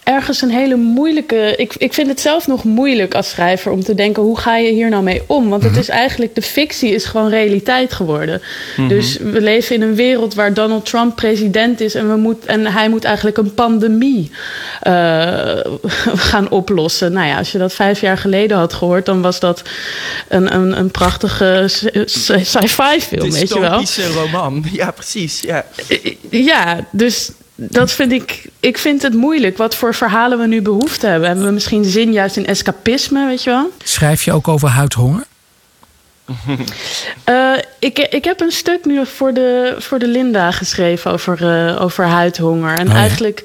ergens 0.04 0.42
een 0.42 0.50
hele 0.50 0.76
moeilijke. 0.76 1.54
Ik, 1.56 1.75
ik 1.78 1.94
vind 1.94 2.08
het 2.08 2.20
zelf 2.20 2.46
nog 2.46 2.64
moeilijk 2.64 3.14
als 3.14 3.30
schrijver 3.30 3.73
om 3.73 3.84
te 3.84 3.94
denken: 3.94 4.23
hoe 4.23 4.38
ga 4.38 4.56
je 4.56 4.73
hier 4.73 4.88
nou 4.88 5.02
mee 5.02 5.23
om? 5.26 5.49
Want 5.49 5.62
het 5.62 5.70
mhm. 5.70 5.80
is 5.80 5.88
eigenlijk, 5.88 6.34
de 6.34 6.42
fictie 6.42 6.94
is 6.94 7.04
gewoon 7.04 7.28
realiteit 7.28 7.92
geworden. 7.92 8.42
Mhm. 8.76 8.88
Dus 8.88 9.16
we 9.16 9.40
leven 9.40 9.75
in 9.75 9.82
een 9.82 9.94
wereld 9.94 10.34
waar 10.34 10.54
Donald 10.54 10.87
Trump 10.87 11.16
president 11.16 11.80
is 11.80 11.94
en, 11.94 12.08
we 12.08 12.16
moet, 12.16 12.44
en 12.44 12.66
hij 12.66 12.88
moet 12.88 13.04
eigenlijk 13.04 13.37
een 13.37 13.54
pandemie 13.54 14.30
uh, 14.87 15.56
gaan 16.30 16.50
oplossen. 16.50 17.12
Nou 17.12 17.26
ja, 17.26 17.38
als 17.38 17.52
je 17.52 17.58
dat 17.58 17.73
vijf 17.73 18.00
jaar 18.00 18.18
geleden 18.18 18.56
had 18.56 18.73
gehoord, 18.73 19.06
dan 19.06 19.23
was 19.23 19.40
dat 19.40 19.62
een, 20.28 20.54
een, 20.54 20.78
een 20.78 20.90
prachtige 20.90 21.64
sci-fi 22.04 23.00
film, 23.00 23.30
weet 23.30 23.49
je 23.49 23.61
wel. 23.61 23.78
Een 23.78 24.12
roman, 24.14 24.64
ja, 24.73 24.90
precies. 24.90 25.40
Ja, 25.40 25.64
ja 26.30 26.87
dus 26.90 27.30
dat 27.54 27.92
vind 27.92 28.12
ik, 28.12 28.46
ik 28.61 28.78
vind 28.78 29.02
het 29.02 29.14
moeilijk. 29.14 29.56
Wat 29.56 29.75
voor 29.75 29.94
verhalen 29.94 30.38
we 30.38 30.46
nu 30.46 30.62
behoefte 30.62 31.06
hebben. 31.06 31.28
Hebben 31.28 31.46
we 31.46 31.52
misschien 31.52 31.84
zin 31.84 32.12
juist 32.12 32.37
in 32.37 32.46
escapisme, 32.46 33.26
weet 33.26 33.42
je 33.42 33.50
wel? 33.50 33.70
Schrijf 33.84 34.25
je 34.25 34.32
ook 34.32 34.49
over 34.49 34.68
huidhonger? 34.68 35.25
uh, 37.28 37.52
ik, 37.78 37.99
ik 37.99 38.25
heb 38.25 38.40
een 38.40 38.50
stuk 38.50 38.84
nu 38.84 39.06
voor 39.06 39.34
de, 39.34 39.75
voor 39.78 39.99
de 39.99 40.08
Linda 40.08 40.50
geschreven 40.50 41.11
over, 41.12 41.42
uh, 41.42 41.82
over 41.82 42.04
huidhonger. 42.04 42.78
En 42.78 42.88
oh 42.88 42.94
eigenlijk 42.94 43.42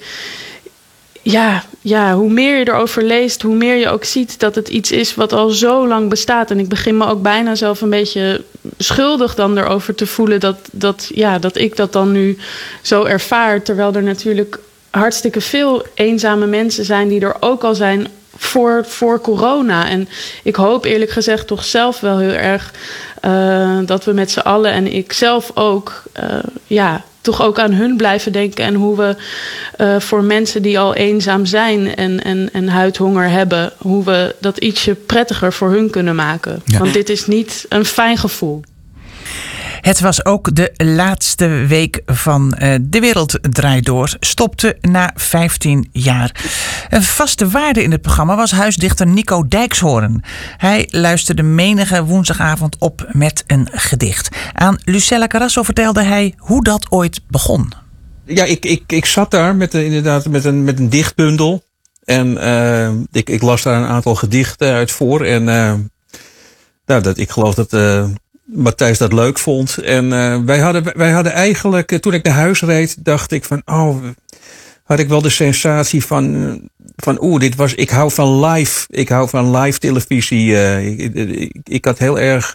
ja, 1.22 1.64
ja, 1.82 2.16
hoe 2.16 2.30
meer 2.30 2.58
je 2.58 2.68
erover 2.68 3.04
leest, 3.04 3.42
hoe 3.42 3.56
meer 3.56 3.76
je 3.76 3.90
ook 3.90 4.04
ziet 4.04 4.40
dat 4.40 4.56
het 4.56 4.70
iets 4.70 4.92
is 4.92 5.16
wat 5.16 5.34
al 5.34 5.50
zo 5.50 5.88
lang 5.88 6.10
bestaat. 6.10 6.52
En 6.52 6.60
ik 6.60 6.70
begin 6.70 6.98
me 6.98 7.06
ook 7.06 7.22
bijna 7.22 7.56
zelf 7.56 7.82
een 7.82 7.90
beetje 7.90 8.44
schuldig 8.78 9.36
dan 9.36 9.58
erover 9.58 9.96
te 9.96 10.08
voelen 10.08 10.40
dat, 10.40 10.58
dat, 10.72 11.12
ja, 11.14 11.40
dat 11.40 11.58
ik 11.58 11.76
dat 11.76 11.94
dan 11.94 12.12
nu 12.12 12.38
zo 12.82 13.04
ervaar. 13.04 13.62
Terwijl 13.62 13.94
er 13.94 14.04
natuurlijk 14.04 14.60
hartstikke 14.90 15.42
veel 15.42 15.84
eenzame 15.94 16.46
mensen 16.46 16.86
zijn 16.86 17.08
die 17.08 17.22
er 17.22 17.36
ook 17.40 17.64
al 17.64 17.76
zijn 17.76 18.08
voor, 18.36 18.86
voor 18.86 19.22
corona. 19.22 19.90
En 19.90 20.10
ik 20.44 20.56
hoop 20.56 20.86
eerlijk 20.86 21.12
gezegd 21.12 21.48
toch 21.48 21.64
zelf 21.64 22.00
wel 22.00 22.18
heel 22.18 22.34
erg 22.34 22.74
uh, 23.26 23.80
dat 23.86 24.06
we 24.06 24.12
met 24.12 24.32
z'n 24.32 24.40
allen 24.40 24.72
en 24.72 24.94
ik 24.94 25.14
zelf 25.14 25.52
ook, 25.54 26.04
uh, 26.20 26.40
ja, 26.68 27.04
toch 27.30 27.42
ook 27.42 27.60
aan 27.60 27.72
hun 27.72 27.98
blijven 27.98 28.32
denken. 28.32 28.64
En 28.66 28.74
hoe 28.74 28.98
we 28.98 29.16
uh, 29.78 30.00
voor 30.00 30.24
mensen 30.24 30.62
die 30.62 30.80
al 30.80 30.96
eenzaam 30.96 31.46
zijn 31.46 31.96
en, 31.96 32.24
en, 32.24 32.50
en 32.54 32.68
huidhonger 32.68 33.30
hebben, 33.30 33.72
hoe 33.78 34.04
we 34.04 34.36
dat 34.40 34.58
ietsje 34.58 34.96
prettiger 34.96 35.54
voor 35.54 35.70
hun 35.70 35.90
kunnen 35.90 36.16
maken. 36.16 36.64
Want 36.78 36.94
dit 36.94 37.10
is 37.10 37.28
niet 37.28 37.66
een 37.70 37.86
fijn 37.86 38.18
gevoel. 38.18 38.62
Het 39.82 40.00
was 40.00 40.26
ook 40.26 40.56
de 40.56 40.72
laatste 40.76 41.48
week 41.48 42.02
van 42.06 42.58
uh, 42.62 42.76
De 42.82 43.00
Wereld 43.00 43.40
Draait 43.42 43.86
Door. 43.86 44.16
Stopte 44.20 44.78
na 44.82 45.12
15 45.16 45.90
jaar. 45.92 46.36
Een 46.90 47.04
vaste 47.04 47.50
waarde 47.50 47.84
in 47.84 47.92
het 47.92 48.02
programma 48.02 48.36
was 48.36 48.52
huisdichter 48.52 49.08
Nico 49.08 49.48
Dijkshoorn. 49.48 50.24
Hij 50.58 50.88
luisterde 50.90 51.44
menige 51.44 52.04
woensdagavond 52.04 52.76
op 52.80 53.08
met 53.12 53.44
een 53.48 53.68
gedicht. 53.72 54.30
Aan 54.54 54.80
Lucella 54.84 55.28
Carasso 55.28 55.64
vertelde 55.64 56.04
hij 56.04 56.34
hoe 56.38 56.64
dat 56.64 56.92
ooit 56.92 57.22
begon. 57.28 57.72
Ja, 58.26 58.44
ik, 58.44 58.66
ik, 58.66 58.84
ik 58.88 59.06
zat 59.06 59.32
daar 59.32 59.56
met, 59.56 59.74
inderdaad 59.74 60.30
met 60.30 60.46
een, 60.46 60.64
met 60.64 60.80
een 60.80 60.90
dichtbundel. 60.90 61.64
En 62.04 62.28
uh, 62.32 62.90
ik, 63.12 63.30
ik 63.30 63.42
las 63.42 63.64
daar 63.64 63.82
een 63.82 63.88
aantal 63.88 64.16
gedichten 64.16 64.74
uit 64.74 64.92
voor. 64.92 65.26
En 65.26 65.42
uh, 65.42 65.74
nou, 66.86 67.02
dat, 67.02 67.18
ik 67.18 67.30
geloof 67.30 67.56
dat 67.56 67.74
Matthijs 68.54 68.98
dat 68.98 69.14
leuk 69.14 69.40
vond. 69.40 69.78
En 69.78 70.06
uh, 70.06 70.38
wij, 70.46 70.60
hadden, 70.60 70.84
wij 70.98 71.12
hadden 71.12 71.32
eigenlijk, 71.32 71.92
uh, 71.92 72.00
toen 72.00 72.14
ik 72.14 72.24
naar 72.24 72.34
huis 72.34 72.62
reed, 72.62 73.06
dacht 73.06 73.32
ik 73.32 73.46
van, 73.46 73.62
oh, 73.66 74.04
had 74.84 75.00
ik 75.00 75.08
wel 75.08 75.22
de 75.22 75.30
sensatie 75.30 76.06
van, 76.06 76.62
van 76.96 77.24
oeh, 77.24 77.40
dit 77.40 77.56
was, 77.56 77.74
ik 77.74 77.90
hou 77.90 78.12
van 78.12 78.46
live, 78.46 78.86
ik 78.90 79.10
hou 79.10 79.30
van 79.30 79.58
live 79.58 79.80
televisie. 79.80 80.48
Uh, 80.50 80.88
ik, 80.88 81.14
ik, 81.14 81.58
ik, 81.64 81.86
had 81.86 81.98
heel 81.98 82.20
erg, 82.20 82.52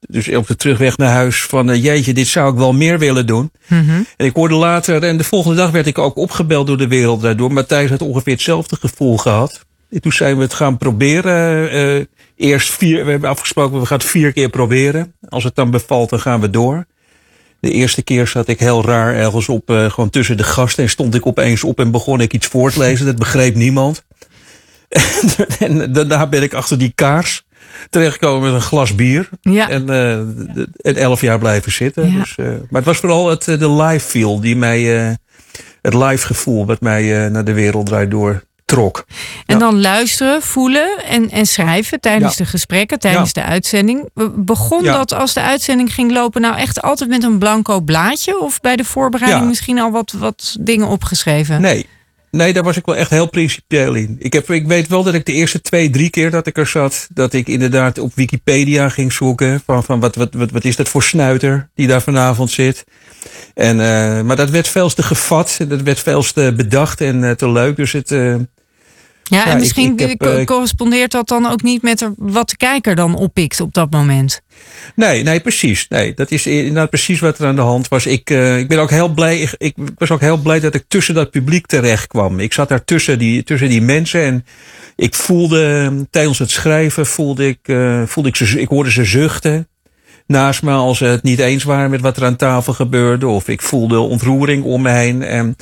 dus 0.00 0.28
op 0.28 0.46
de 0.46 0.56
terugweg 0.56 0.96
naar 0.96 1.12
huis 1.12 1.42
van, 1.42 1.80
jeetje, 1.80 2.14
dit 2.14 2.26
zou 2.26 2.52
ik 2.52 2.58
wel 2.58 2.72
meer 2.72 2.98
willen 2.98 3.26
doen. 3.26 3.50
Mm 3.68 3.88
-hmm. 3.88 4.06
En 4.16 4.26
ik 4.26 4.34
hoorde 4.34 4.54
later, 4.54 5.02
en 5.02 5.16
de 5.16 5.24
volgende 5.24 5.56
dag 5.56 5.70
werd 5.70 5.86
ik 5.86 5.98
ook 5.98 6.16
opgebeld 6.16 6.66
door 6.66 6.78
de 6.78 6.88
wereld 6.88 7.22
daardoor. 7.22 7.52
Matthijs 7.52 7.90
had 7.90 8.02
ongeveer 8.02 8.32
hetzelfde 8.32 8.76
gevoel 8.76 9.16
gehad. 9.16 9.64
En 9.90 10.00
toen 10.00 10.12
zijn 10.12 10.36
we 10.36 10.42
het 10.42 10.54
gaan 10.54 10.76
proberen 10.76 11.70
eerst 12.36 12.70
vier, 12.70 13.04
we 13.04 13.10
hebben 13.10 13.30
afgesproken, 13.30 13.80
we 13.80 13.86
gaan 13.86 13.98
het 13.98 14.06
vier 14.06 14.32
keer 14.32 14.48
proberen. 14.48 15.14
Als 15.28 15.44
het 15.44 15.54
dan 15.54 15.70
bevalt, 15.70 16.10
dan 16.10 16.20
gaan 16.20 16.40
we 16.40 16.50
door. 16.50 16.86
De 17.60 17.70
eerste 17.70 18.02
keer 18.02 18.26
zat 18.26 18.48
ik 18.48 18.58
heel 18.58 18.84
raar 18.84 19.14
ergens 19.14 19.48
op, 19.48 19.70
uh, 19.70 19.90
gewoon 19.90 20.10
tussen 20.10 20.36
de 20.36 20.42
gasten. 20.42 20.84
En 20.84 20.90
stond 20.90 21.14
ik 21.14 21.26
opeens 21.26 21.64
op 21.64 21.78
en 21.78 21.90
begon 21.90 22.20
ik 22.20 22.32
iets 22.32 22.46
voor 22.46 22.72
te 22.72 22.78
lezen. 22.78 23.06
Dat 23.06 23.16
begreep 23.16 23.54
niemand. 23.54 24.04
en 25.58 25.92
daarna 25.92 26.26
ben 26.26 26.42
ik 26.42 26.54
achter 26.54 26.78
die 26.78 26.92
kaars 26.94 27.46
terechtgekomen 27.90 28.42
met 28.42 28.52
een 28.52 28.66
glas 28.66 28.94
bier. 28.94 29.28
Ja. 29.40 29.68
En, 29.68 29.90
uh, 29.90 30.18
en 30.76 30.96
elf 30.96 31.20
jaar 31.20 31.38
blijven 31.38 31.72
zitten. 31.72 32.12
Ja. 32.12 32.18
Dus, 32.18 32.36
uh, 32.36 32.46
maar 32.46 32.56
het 32.70 32.84
was 32.84 32.98
vooral 32.98 33.28
het, 33.28 33.44
de 33.44 33.70
live 33.70 34.06
feel 34.06 34.40
die 34.40 34.56
mij, 34.56 34.82
het 35.82 35.94
live 35.94 36.26
gevoel 36.26 36.66
wat 36.66 36.80
mij 36.80 37.28
naar 37.28 37.44
de 37.44 37.52
wereld 37.52 37.86
draait 37.86 38.10
door 38.10 38.42
trok. 38.64 39.04
En 39.46 39.58
dan 39.58 39.80
luisteren, 39.80 40.42
voelen 40.42 41.04
en, 41.04 41.30
en 41.30 41.46
schrijven 41.46 42.00
tijdens 42.00 42.36
de 42.36 42.44
gesprekken, 42.44 42.98
tijdens 42.98 43.32
de 43.32 43.42
uitzending. 43.42 44.08
Begon 44.34 44.82
dat 44.82 45.12
als 45.12 45.32
de 45.32 45.40
uitzending 45.40 45.94
ging 45.94 46.12
lopen 46.12 46.40
nou 46.40 46.56
echt 46.56 46.82
altijd 46.82 47.10
met 47.10 47.22
een 47.22 47.38
blanco 47.38 47.80
blaadje? 47.80 48.40
Of 48.40 48.60
bij 48.60 48.76
de 48.76 48.84
voorbereiding 48.84 49.46
misschien 49.46 49.78
al 49.78 49.90
wat, 49.90 50.12
wat 50.12 50.56
dingen 50.60 50.86
opgeschreven? 50.86 51.60
Nee, 51.60 51.86
Nee, 52.34 52.52
daar 52.52 52.62
was 52.62 52.76
ik 52.76 52.86
wel 52.86 52.96
echt 52.96 53.10
heel 53.10 53.28
principieel 53.28 53.94
in. 53.94 54.16
Ik, 54.18 54.32
heb, 54.32 54.50
ik 54.50 54.66
weet 54.66 54.88
wel 54.88 55.02
dat 55.02 55.14
ik 55.14 55.26
de 55.26 55.32
eerste 55.32 55.60
twee, 55.60 55.90
drie 55.90 56.10
keer 56.10 56.30
dat 56.30 56.46
ik 56.46 56.58
er 56.58 56.66
zat, 56.66 57.08
dat 57.12 57.32
ik 57.32 57.48
inderdaad 57.48 57.98
op 57.98 58.14
Wikipedia 58.14 58.88
ging 58.88 59.12
zoeken. 59.12 59.62
Van, 59.66 59.84
van 59.84 60.00
wat, 60.00 60.14
wat, 60.14 60.34
wat, 60.34 60.50
wat 60.50 60.64
is 60.64 60.76
dat 60.76 60.88
voor 60.88 61.02
snuiter 61.02 61.68
die 61.74 61.86
daar 61.86 62.02
vanavond 62.02 62.50
zit. 62.50 62.84
En, 63.54 63.76
uh, 63.78 64.20
maar 64.20 64.36
dat 64.36 64.50
werd 64.50 64.68
veel 64.68 64.88
te 64.88 65.02
gevat, 65.02 65.58
dat 65.68 65.82
werd 65.82 66.00
veel 66.00 66.22
te 66.22 66.52
bedacht 66.56 67.00
en 67.00 67.22
uh, 67.22 67.30
te 67.30 67.50
leuk. 67.50 67.76
Dus 67.76 67.92
het, 67.92 68.10
uh, 68.10 68.34
ja, 69.24 69.46
en 69.46 69.58
misschien 69.58 69.98
eh, 69.98 70.44
correspondeert 70.44 71.10
dat 71.10 71.28
dan 71.28 71.46
ook 71.46 71.62
niet 71.62 71.82
met 71.82 72.10
wat 72.16 72.48
de 72.48 72.56
kijker 72.56 72.94
dan 72.94 73.16
oppikt 73.16 73.60
op 73.60 73.74
dat 73.74 73.90
moment. 73.90 74.40
Nee, 74.94 75.22
nee, 75.22 75.40
precies. 75.40 75.88
Nee, 75.88 76.14
dat 76.14 76.30
is 76.30 76.46
inderdaad 76.46 76.88
precies 76.88 77.20
wat 77.20 77.38
er 77.38 77.46
aan 77.46 77.56
de 77.56 77.62
hand 77.62 77.88
was. 77.88 78.06
Ik, 78.06 78.30
uh, 78.30 78.58
ik 78.58 78.68
ben 78.68 78.78
ook 78.78 78.90
heel 78.90 79.08
blij. 79.08 79.38
Ik, 79.40 79.54
ik, 79.58 79.74
was 79.98 80.10
ook 80.10 80.20
heel 80.20 80.36
blij 80.36 80.60
dat 80.60 80.74
ik 80.74 80.84
tussen 80.88 81.14
dat 81.14 81.30
publiek 81.30 81.66
terecht 81.66 82.06
kwam. 82.06 82.40
Ik 82.40 82.52
zat 82.52 82.68
daar 82.68 82.84
tussen 82.84 83.18
die, 83.18 83.42
tussen 83.42 83.68
die 83.68 83.82
mensen 83.82 84.22
en 84.22 84.44
ik 84.96 85.14
voelde 85.14 85.92
tijdens 86.10 86.38
het 86.38 86.50
schrijven 86.50 87.06
voelde 87.06 87.46
ik, 87.46 87.58
uh, 87.62 88.02
voelde 88.06 88.28
ik 88.28 88.36
ze, 88.36 88.60
ik 88.60 88.68
hoorde 88.68 88.90
ze 88.90 89.04
zuchten 89.04 89.68
naast 90.26 90.62
me 90.62 90.72
als 90.72 90.98
ze 90.98 91.04
het 91.04 91.22
niet 91.22 91.38
eens 91.38 91.64
waren 91.64 91.90
met 91.90 92.00
wat 92.00 92.16
er 92.16 92.24
aan 92.24 92.36
tafel 92.36 92.72
gebeurde. 92.72 93.26
Of 93.26 93.48
ik 93.48 93.62
voelde 93.62 93.98
ontroering 93.98 94.64
om 94.64 94.82
me 94.82 94.90
heen. 94.90 95.22
En 95.22 95.56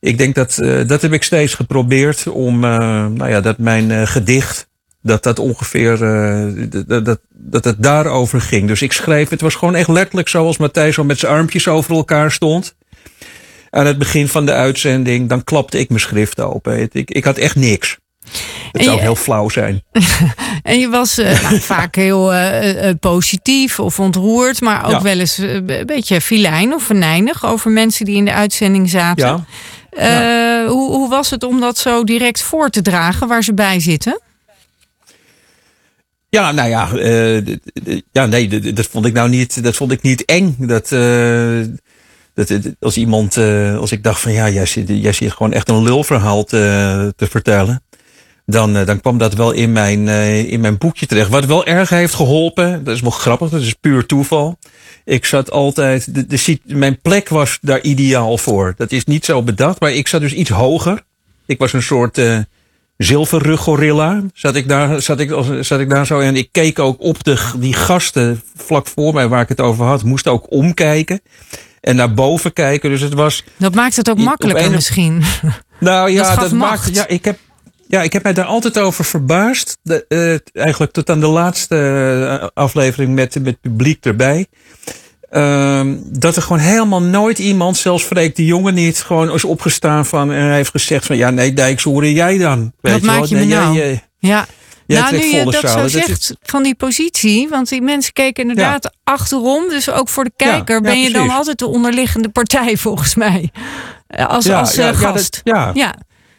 ik 0.00 0.18
denk 0.18 0.34
dat, 0.34 0.58
uh, 0.62 0.86
dat 0.86 1.02
heb 1.02 1.12
ik 1.12 1.22
steeds 1.22 1.54
geprobeerd 1.54 2.26
om, 2.26 2.64
uh, 2.64 2.70
nou 3.06 3.28
ja, 3.28 3.40
dat 3.40 3.58
mijn 3.58 3.90
uh, 3.90 4.06
gedicht, 4.06 4.68
dat 5.02 5.22
dat 5.22 5.38
ongeveer, 5.38 5.98
dat, 6.86 7.04
dat, 7.04 7.20
dat 7.30 7.64
het 7.64 7.82
daarover 7.82 8.40
ging. 8.40 8.68
Dus 8.68 8.82
ik 8.82 8.92
schreef, 8.92 9.28
het 9.28 9.40
was 9.40 9.54
gewoon 9.54 9.74
echt 9.74 9.88
letterlijk 9.88 10.28
zoals 10.28 10.56
Matthijs 10.56 10.94
zo 10.94 11.04
met 11.04 11.18
zijn 11.18 11.32
armpjes 11.32 11.68
over 11.68 11.94
elkaar 11.94 12.32
stond. 12.32 12.74
Aan 13.70 13.86
het 13.86 13.98
begin 13.98 14.28
van 14.28 14.46
de 14.46 14.52
uitzending, 14.52 15.28
dan 15.28 15.44
klapte 15.44 15.78
ik 15.78 15.88
mijn 15.88 16.00
schrift 16.00 16.40
open. 16.40 16.88
Ik, 16.92 17.10
ik 17.10 17.24
had 17.24 17.38
echt 17.38 17.56
niks. 17.56 17.98
Het 18.72 18.84
zou 18.84 19.00
heel 19.00 19.14
flauw 19.14 19.48
zijn. 19.48 19.82
en 20.62 20.78
je 20.78 20.88
was 20.88 21.18
uh, 21.18 21.42
nou, 21.42 21.60
vaak 21.74 21.94
heel 21.94 22.34
uh, 22.34 22.90
positief 23.00 23.80
of 23.80 24.00
ontroerd, 24.00 24.60
maar 24.60 24.94
ook 24.94 25.02
wel 25.02 25.18
eens 25.18 25.38
een 25.38 25.82
beetje 25.86 26.20
filijn 26.20 26.74
of 26.74 26.82
venijnig 26.82 27.46
over 27.46 27.70
mensen 27.70 28.04
die 28.04 28.16
in 28.16 28.24
de 28.24 28.32
uitzending 28.32 28.90
zaten. 28.90 29.26
Ja. 29.26 29.44
Hoe, 30.66 30.90
hoe 30.90 31.08
was 31.08 31.30
het 31.30 31.42
om 31.42 31.60
dat 31.60 31.78
zo 31.78 32.04
direct 32.04 32.42
voor 32.42 32.70
te 32.70 32.82
dragen 32.82 33.28
waar 33.28 33.44
ze 33.44 33.54
bij 33.54 33.80
zitten? 33.80 34.20
Ja, 36.28 36.52
nou 36.52 36.68
ja, 36.68 36.88
ja 38.12 38.26
nee, 38.26 38.72
dat, 38.72 38.86
vond 38.86 39.06
ik 39.06 39.12
nou 39.12 39.28
niet, 39.28 39.62
dat 39.62 39.76
vond 39.76 39.92
ik 39.92 40.02
niet 40.02 40.24
eng. 40.24 40.56
Dat, 40.58 40.88
dat, 42.34 42.60
als 42.80 42.96
iemand, 42.96 43.36
als 43.78 43.92
ik 43.92 44.02
dacht 44.02 44.20
van 44.20 44.32
ja, 44.32 44.48
jij 44.48 44.66
zit, 44.66 44.88
jij 44.88 45.12
zit 45.12 45.32
gewoon 45.32 45.52
echt 45.52 45.68
een 45.68 45.82
lulverhaal 45.82 46.44
te, 46.44 47.12
te 47.16 47.26
vertellen 47.26 47.82
dan, 48.46 48.76
eh, 48.76 48.86
dan 48.86 49.00
kwam 49.00 49.18
dat 49.18 49.34
wel 49.34 49.52
in 49.52 49.72
mijn, 49.72 50.06
uh, 50.06 50.52
in 50.52 50.60
mijn 50.60 50.78
boekje 50.78 51.06
terecht. 51.06 51.28
Wat 51.28 51.44
wel 51.44 51.66
erg 51.66 51.88
heeft 51.88 52.14
geholpen, 52.14 52.84
dat 52.84 52.94
is 52.94 53.00
wel 53.00 53.10
grappig, 53.10 53.50
dat 53.50 53.60
is 53.60 53.72
puur 53.72 54.06
toeval. 54.06 54.58
Ik 55.04 55.24
zat 55.24 55.50
altijd, 55.50 56.14
de, 56.14 56.26
de, 56.26 56.58
mijn 56.64 57.00
plek 57.00 57.28
was 57.28 57.58
daar 57.60 57.80
ideaal 57.80 58.38
voor. 58.38 58.74
Dat 58.76 58.92
is 58.92 59.04
niet 59.04 59.24
zo 59.24 59.42
bedacht, 59.42 59.80
maar 59.80 59.92
ik 59.92 60.08
zat 60.08 60.20
dus 60.20 60.32
iets 60.32 60.50
hoger. 60.50 61.02
Ik 61.46 61.58
was 61.58 61.72
een 61.72 61.82
soort 61.82 62.18
uh, 62.18 62.38
zilverruggorilla. 62.96 64.22
Zat 64.34 64.54
ik, 64.54 64.68
daar, 64.68 65.02
zat, 65.02 65.20
ik, 65.20 65.34
zat 65.60 65.80
ik 65.80 65.88
daar 65.88 66.06
zo 66.06 66.20
en 66.20 66.36
ik 66.36 66.48
keek 66.52 66.78
ook 66.78 67.00
op 67.00 67.24
de, 67.24 67.50
die 67.56 67.74
gasten 67.74 68.42
vlak 68.56 68.86
voor 68.86 69.14
mij 69.14 69.28
waar 69.28 69.42
ik 69.42 69.48
het 69.48 69.60
over 69.60 69.84
had. 69.84 70.04
Moest 70.04 70.28
ook 70.28 70.50
omkijken 70.50 71.20
en 71.80 71.96
naar 71.96 72.14
boven 72.14 72.52
kijken. 72.52 72.90
Dus 72.90 73.00
het 73.00 73.14
was. 73.14 73.44
Dat 73.56 73.74
maakt 73.74 73.96
het 73.96 74.10
ook 74.10 74.18
makkelijker 74.18 74.70
misschien. 74.70 75.22
Nou 75.80 76.10
ja, 76.12 76.34
dat, 76.34 76.40
dat 76.40 76.52
maakt. 76.52 76.94
Ja, 76.94 77.06
ik 77.06 77.24
heb, 77.24 77.38
ja, 77.88 78.02
ik 78.02 78.12
heb 78.12 78.22
mij 78.22 78.32
daar 78.32 78.44
altijd 78.44 78.78
over 78.78 79.04
verbaasd. 79.04 79.78
De, 79.82 80.04
uh, 80.08 80.62
eigenlijk 80.64 80.92
tot 80.92 81.10
aan 81.10 81.20
de 81.20 81.26
laatste 81.26 81.76
eh, 82.40 82.48
aflevering 82.54 83.14
met, 83.14 83.42
met 83.42 83.60
publiek 83.60 84.04
erbij. 84.04 84.46
Uh, 85.30 85.80
dat 86.04 86.36
er 86.36 86.42
gewoon 86.42 86.58
helemaal 86.58 87.02
nooit 87.02 87.38
iemand, 87.38 87.76
zelfs 87.76 88.04
Freek 88.04 88.36
de 88.36 88.44
Jonge 88.44 88.72
niet, 88.72 89.02
gewoon 89.02 89.32
is 89.32 89.44
opgestaan 89.44 90.06
van 90.06 90.32
en 90.32 90.52
heeft 90.52 90.70
gezegd 90.70 91.06
van 91.06 91.16
ja, 91.16 91.30
nee, 91.30 91.52
Dijks, 91.52 91.82
hoe 91.82 92.12
jij 92.12 92.38
dan? 92.38 92.72
Weet 92.80 92.92
Wat 92.92 93.00
je 93.00 93.06
maak 93.06 93.24
je 93.24 93.36
me 93.36 93.44
nou? 93.44 93.76
Jij, 93.76 94.04
ja. 94.18 94.46
nou, 94.86 95.16
nu 95.16 95.24
je 95.24 95.44
dat 95.44 95.70
zo 95.70 95.88
zegt 95.88 96.34
van 96.42 96.62
die 96.62 96.74
positie, 96.74 97.48
want 97.48 97.68
die 97.68 97.82
mensen 97.82 98.12
keken 98.12 98.48
inderdaad 98.48 98.94
achterom, 99.04 99.68
dus 99.68 99.90
ook 99.90 100.08
voor 100.08 100.24
de 100.24 100.32
kijker 100.36 100.80
ben 100.80 101.00
je 101.02 101.10
dan 101.10 101.30
altijd 101.30 101.58
de 101.58 101.66
onderliggende 101.66 102.28
partij 102.28 102.76
volgens 102.86 103.14
mij. 103.14 103.50
Als, 104.08 104.50
als 104.50 104.78
uh, 104.78 104.88
gast. 104.88 105.40
ja. 105.44 105.70
ja. 105.74 105.94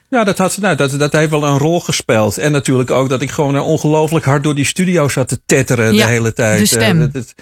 Ja, 0.10 0.24
dat, 0.24 0.38
had, 0.38 0.58
nou, 0.58 0.76
dat, 0.76 1.00
dat 1.00 1.12
heeft 1.12 1.30
wel 1.30 1.44
een 1.44 1.58
rol 1.58 1.80
gespeeld. 1.80 2.38
En 2.38 2.52
natuurlijk 2.52 2.92
ook 2.92 3.10
dat 3.10 3.22
ik 3.22 3.32
gewoon 3.32 3.60
ongelooflijk 3.60 4.26
hard 4.26 4.44
door 4.44 4.56
die 4.56 4.66
studio 4.66 5.08
zat 5.08 5.28
te 5.28 5.40
tetteren 5.46 5.94
de 5.94 6.06
hele 6.06 6.34
tijd. 6.34 6.60
De 6.60 6.66
stem. 6.66 7.12
Dat, 7.12 7.34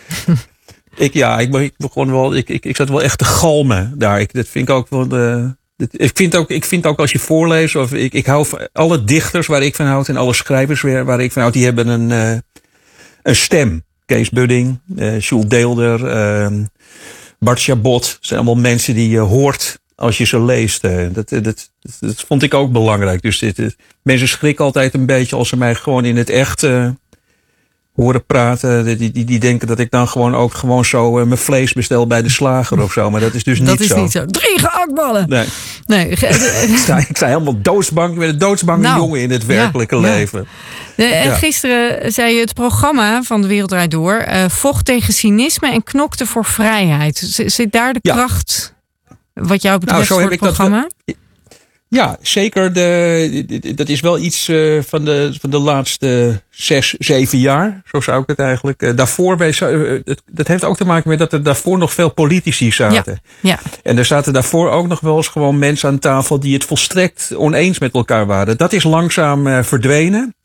ik, 0.96 1.14
ja, 1.14 1.40
ik, 1.40 1.56
ik 1.56 1.74
begon 1.78 2.12
wel, 2.12 2.36
ik, 2.36 2.50
ik, 2.50 2.66
ik 2.66 2.76
zat 2.76 2.90
wel 2.90 3.02
echt 3.02 3.18
te 3.18 3.26
galmen 3.26 3.94
daar. 3.98 4.20
Ik, 4.20 4.34
dat 4.34 4.48
vind 4.48 4.70
ik 4.70 4.76
ook 4.76 4.90
wel 4.90 5.08
de. 5.08 5.56
Ik 5.92 6.12
vind, 6.14 6.36
ook, 6.36 6.50
ik 6.50 6.66
vind 6.66 6.86
ook 6.86 7.00
als 7.00 7.12
je 7.12 7.20
voorleest, 7.20 7.76
of 7.76 7.94
ik, 7.94 8.14
ik 8.14 8.26
hou 8.26 8.46
van 8.46 8.70
alle 8.74 9.04
dichters 9.04 9.48
waar 9.48 9.64
ik 9.64 9.76
van 9.76 9.86
houd 9.86 10.08
en 10.08 10.18
alle 10.18 10.34
schrijvers 10.34 10.82
waar, 10.82 11.06
waar 11.06 11.22
ik 11.22 11.32
van 11.32 11.42
houd, 11.42 11.54
die 11.54 11.66
hebben 11.66 11.88
een, 11.88 12.10
uh, 12.10 12.38
een 13.24 13.36
stem. 13.36 13.84
Kees 14.06 14.30
Budding, 14.30 14.80
uh, 14.96 15.20
Jules 15.20 15.46
Deelder, 15.48 16.00
uh, 16.02 16.64
Bart 17.40 17.62
Chabot. 17.62 18.18
zijn 18.22 18.40
allemaal 18.40 18.62
mensen 18.62 18.94
die 18.94 19.10
je 19.10 19.20
hoort 19.20 19.80
als 19.96 20.18
je 20.18 20.26
ze 20.26 20.42
leest. 20.42 20.82
Dat, 20.82 21.30
dat, 21.30 21.44
dat, 21.44 21.70
dat 22.00 22.24
vond 22.28 22.44
ik 22.44 22.54
ook 22.54 22.72
belangrijk. 22.72 23.22
Dus 23.22 23.40
dit, 23.40 23.76
mensen 24.02 24.28
schrikken 24.28 24.66
altijd 24.66 24.94
een 24.94 25.06
beetje 25.06 25.36
als 25.36 25.50
ze 25.50 25.58
mij 25.58 25.76
gewoon 25.76 26.06
in 26.06 26.18
het 26.18 26.30
echt 26.30 26.64
uh, 26.64 26.90
horen 27.96 28.26
praten. 28.26 28.98
Die, 28.98 29.12
die, 29.12 29.26
die 29.26 29.40
denken 29.40 29.68
dat 29.68 29.80
ik 29.80 29.92
dan 29.92 30.08
gewoon 30.08 30.36
ook 30.36 30.54
gewoon 30.54 30.86
zo 30.86 31.20
uh, 31.20 31.26
mijn 31.26 31.40
vlees 31.40 31.74
bestel 31.74 32.08
bij 32.08 32.22
de 32.22 32.30
slager 32.30 32.82
of 32.82 32.92
zo. 32.92 33.10
Maar 33.10 33.22
dat 33.22 33.34
is 33.34 33.44
dus 33.44 33.60
niet 33.60 33.68
zo. 33.68 33.76
Dat 33.76 33.86
is 33.86 33.94
niet 33.94 34.12
zo. 34.12 34.26
Drie 34.26 34.60
gehaktballen! 34.60 35.30
Nee. 35.30 35.46
nee. 35.86 36.10
ik, 36.70 36.78
sta, 36.78 36.98
ik 36.98 37.16
sta 37.16 37.28
helemaal 37.28 37.62
doodsbang. 37.62 38.14
Ik 38.14 38.20
ben 38.20 38.30
een 38.30 38.38
doodsbange 38.38 38.82
nou, 38.82 39.00
jongen 39.00 39.22
in 39.22 39.32
het 39.32 39.46
werkelijke 39.46 40.00
leven. 40.00 40.48
Ja. 40.96 41.12
en 41.12 41.36
gisteren 41.36 42.14
zei 42.14 42.34
je 42.34 42.40
het 42.40 42.54
programma 42.54 43.24
van 43.24 43.42
De 43.42 43.48
Wereld 43.48 43.70
Draait 43.70 43.92
Door... 43.92 44.26
Uh, 44.28 44.46
vocht 44.48 44.86
tegen 44.86 45.14
cynisme 45.14 45.72
en 45.72 45.84
knokte 45.84 46.26
voor 46.26 46.46
vrijheid. 46.46 47.18
Zit 47.46 47.72
daar 47.72 47.94
de 47.94 48.02
kracht 48.02 48.75
wat 49.44 49.62
jou 49.62 49.80
betreft 49.80 50.10
nou, 50.10 50.22
voor 50.22 50.32
het 50.32 50.40
programma? 50.40 50.90
Dat, 51.06 51.16
ja, 51.88 52.18
zeker. 52.22 52.74
De, 52.74 53.74
dat 53.76 53.90
is 53.90 54.00
wel 54.00 54.20
iets 54.20 54.50
uh, 54.50 54.82
van, 54.82 55.06
de, 55.06 55.36
van 55.40 55.50
de 55.50 55.58
laatste 55.58 56.42
zes, 56.50 56.96
zeven 57.00 57.40
jaar. 57.40 57.82
Zo 57.86 58.02
zou 58.02 58.22
ik 58.22 58.28
het 58.28 58.40
eigenlijk. 58.40 58.82
Uh, 58.82 58.96
daarvoor, 58.96 59.38
bij, 59.38 59.56
uh, 59.64 60.02
dat 60.32 60.48
heeft 60.48 60.64
ook 60.64 60.78
te 60.78 60.86
maken 60.86 61.10
met 61.10 61.20
dat 61.20 61.34
er 61.34 61.44
daarvoor 61.44 61.78
nog 61.78 61.94
veel 61.94 62.10
politici 62.10 62.72
zaten. 62.72 63.22
Ja, 63.42 63.50
ja. 63.50 63.60
En 63.84 63.98
er 63.98 64.06
zaten 64.06 64.34
daarvoor 64.34 64.70
ook 64.70 64.88
nog 64.88 65.00
wel 65.00 65.18
eens 65.18 65.28
gewoon 65.28 65.60
mensen 65.60 65.90
aan 65.90 66.00
tafel 66.00 66.40
die 66.40 66.54
het 66.54 66.64
volstrekt 66.64 67.36
oneens 67.36 67.80
met 67.80 67.94
elkaar 67.94 68.26
waren. 68.26 68.58
Dat 68.58 68.74
is 68.74 68.84
langzaam 68.84 69.64
verdwenen. 69.64 70.36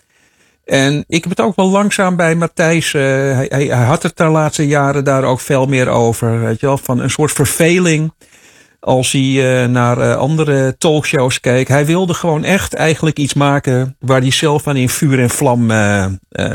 En 0.64 1.04
ik 1.08 1.22
heb 1.22 1.30
het 1.30 1.40
ook 1.40 1.56
wel 1.56 1.70
langzaam 1.70 2.16
bij 2.16 2.34
Matthijs. 2.34 2.92
Hij, 2.92 3.46
hij, 3.48 3.64
hij, 3.66 3.84
had 3.84 4.02
het 4.02 4.16
de 4.16 4.24
laatste 4.24 4.66
jaren 4.66 5.04
daar 5.04 5.24
ook 5.24 5.40
veel 5.40 5.66
meer 5.66 5.88
over. 5.88 6.40
Weet 6.40 6.60
je 6.60 6.66
wel, 6.66 6.78
van 6.78 7.00
een 7.00 7.10
soort 7.10 7.32
verveling 7.32 8.12
als 8.80 9.12
hij 9.12 9.20
uh, 9.20 9.66
naar 9.66 9.98
uh, 9.98 10.16
andere 10.16 10.74
talkshows 10.78 11.40
keek. 11.40 11.68
Hij 11.68 11.86
wilde 11.86 12.14
gewoon 12.14 12.44
echt 12.44 12.74
eigenlijk 12.74 13.18
iets 13.18 13.34
maken 13.34 13.96
waar 13.98 14.20
hij 14.20 14.30
zelf 14.30 14.66
aan 14.66 14.76
in 14.76 14.88
vuur 14.88 15.20
en 15.20 15.30
vlam 15.30 15.70
uh, 15.70 16.06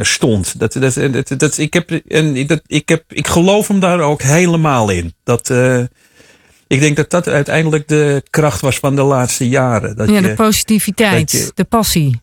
stond. 0.01 0.59
Dat, 0.59 0.73
dat, 0.73 0.93
dat, 0.93 1.39
dat, 1.39 1.57
ik, 1.57 1.73
heb, 1.73 1.91
en 1.91 2.47
dat, 2.47 2.61
ik, 2.67 2.89
heb, 2.89 3.03
ik 3.07 3.27
geloof 3.27 3.67
hem 3.67 3.79
daar 3.79 3.99
ook 3.99 4.21
helemaal 4.21 4.89
in. 4.89 5.13
Dat, 5.23 5.49
ik 6.67 6.79
denk 6.79 6.95
dat 6.95 7.09
dat 7.09 7.27
uiteindelijk 7.27 7.87
de 7.87 8.23
kracht 8.29 8.61
was 8.61 8.77
van 8.77 8.95
de 8.95 9.01
laatste 9.01 9.49
jaren. 9.49 9.95
Dat 9.95 10.09
ja, 10.09 10.21
de 10.21 10.33
positiviteit, 10.33 11.31
je, 11.31 11.51
de 11.53 11.63
passie. 11.63 12.21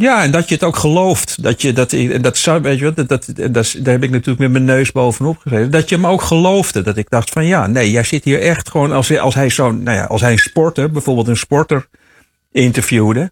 Ja, 0.00 0.22
en 0.22 0.30
dat 0.30 0.48
je 0.48 0.54
het 0.54 0.64
ook 0.64 0.76
gelooft. 0.76 1.42
Dat 1.42 1.62
je 1.62 1.72
dat, 1.72 1.94
dat 2.20 2.36
zou, 2.36 2.62
weet 2.62 2.78
je 2.78 2.84
wat, 2.84 2.96
dat, 2.96 3.08
dat, 3.08 3.54
dat, 3.54 3.76
daar 3.78 3.92
heb 3.92 4.02
ik 4.02 4.10
natuurlijk 4.10 4.38
met 4.38 4.50
mijn 4.50 4.64
neus 4.64 4.92
bovenop 4.92 5.38
gezeten. 5.38 5.70
Dat 5.70 5.88
je 5.88 5.94
hem 5.94 6.06
ook 6.06 6.22
geloofde. 6.22 6.82
Dat 6.82 6.96
ik 6.96 7.10
dacht 7.10 7.30
van 7.30 7.46
ja, 7.46 7.66
nee, 7.66 7.90
jij 7.90 8.04
zit 8.04 8.24
hier 8.24 8.40
echt 8.40 8.70
gewoon 8.70 8.92
als, 8.92 9.18
als 9.18 9.34
hij 9.34 9.50
zo'n, 9.50 9.82
nou 9.82 9.96
ja, 9.96 10.04
als 10.04 10.20
hij 10.20 10.32
een 10.32 10.38
sporter, 10.38 10.90
bijvoorbeeld 10.90 11.28
een 11.28 11.36
sporter 11.36 11.86
interviewde. 12.52 13.30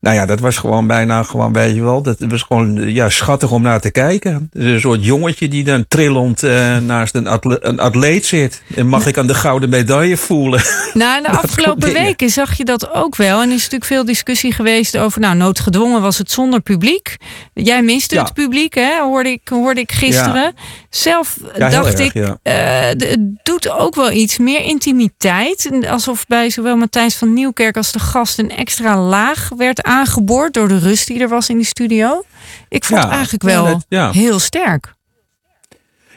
Nou 0.00 0.16
ja, 0.16 0.26
dat 0.26 0.40
was 0.40 0.56
gewoon 0.56 0.86
bijna 0.86 1.22
gewoon, 1.22 1.52
weet 1.52 1.74
je 1.74 1.82
wel, 1.82 2.02
dat 2.02 2.16
was 2.18 2.42
gewoon 2.42 2.92
ja, 2.92 3.08
schattig 3.08 3.50
om 3.50 3.62
naar 3.62 3.80
te 3.80 3.90
kijken. 3.90 4.48
Dus 4.52 4.64
een 4.64 4.80
soort 4.80 5.04
jongetje 5.04 5.48
die 5.48 5.64
dan 5.64 5.84
trillend 5.88 6.42
uh, 6.42 6.76
naast 6.76 7.14
een, 7.14 7.26
atle 7.26 7.58
een, 7.60 7.80
atleet 7.80 8.26
zit. 8.26 8.62
En 8.74 8.86
mag 8.86 9.06
ik 9.06 9.18
aan 9.18 9.26
de 9.26 9.34
gouden 9.34 9.68
medaille 9.68 10.16
voelen? 10.16 10.62
Nou, 10.94 11.22
de 11.22 11.28
afgelopen 11.28 11.92
weken 11.92 12.30
zag 12.30 12.56
je 12.56 12.64
dat 12.64 12.94
ook 12.94 13.16
wel. 13.16 13.40
En 13.40 13.48
er 13.48 13.54
is 13.54 13.62
natuurlijk 13.62 13.84
veel 13.84 14.04
discussie 14.04 14.52
geweest 14.52 14.96
over, 14.96 15.20
nou, 15.20 15.36
noodgedwongen 15.36 16.02
was 16.02 16.18
het 16.18 16.30
zonder 16.30 16.60
publiek. 16.60 17.16
Jij 17.54 17.82
miste 17.82 18.18
het 18.18 18.32
publiek, 18.32 18.74
hè, 18.74 19.00
hoorde 19.00 19.30
ik, 19.30 19.48
hoorde 19.48 19.80
ik 19.80 19.92
gisteren. 19.92 20.42
Ja. 20.42 20.52
Zelf 20.90 21.38
dacht 21.58 21.98
ik, 21.98 22.14
uh, 22.14 22.32
het 22.42 23.18
doet 23.42 23.70
ook 23.70 23.94
wel 23.94 24.10
iets 24.10 24.38
meer 24.38 24.60
intimiteit. 24.60 25.70
Alsof 25.88 26.26
bij 26.26 26.50
zowel 26.50 26.76
Matthijs 26.76 27.16
van 27.16 27.32
Nieuwkerk 27.32 27.76
als 27.76 27.92
de 27.92 27.98
gast 27.98 28.38
een 28.38 28.50
extra 28.50 29.00
laag 29.00 29.48
werd 29.56 29.82
aangeboord 29.88 30.54
door 30.54 30.68
de 30.68 30.78
rust 30.78 31.06
die 31.06 31.20
er 31.20 31.28
was 31.28 31.48
in 31.48 31.56
die 31.56 31.66
studio. 31.66 32.24
Ik 32.68 32.84
vond 32.84 33.02
het 33.02 33.10
eigenlijk 33.10 33.42
wel 33.42 33.82
heel 34.12 34.38
sterk. 34.38 34.96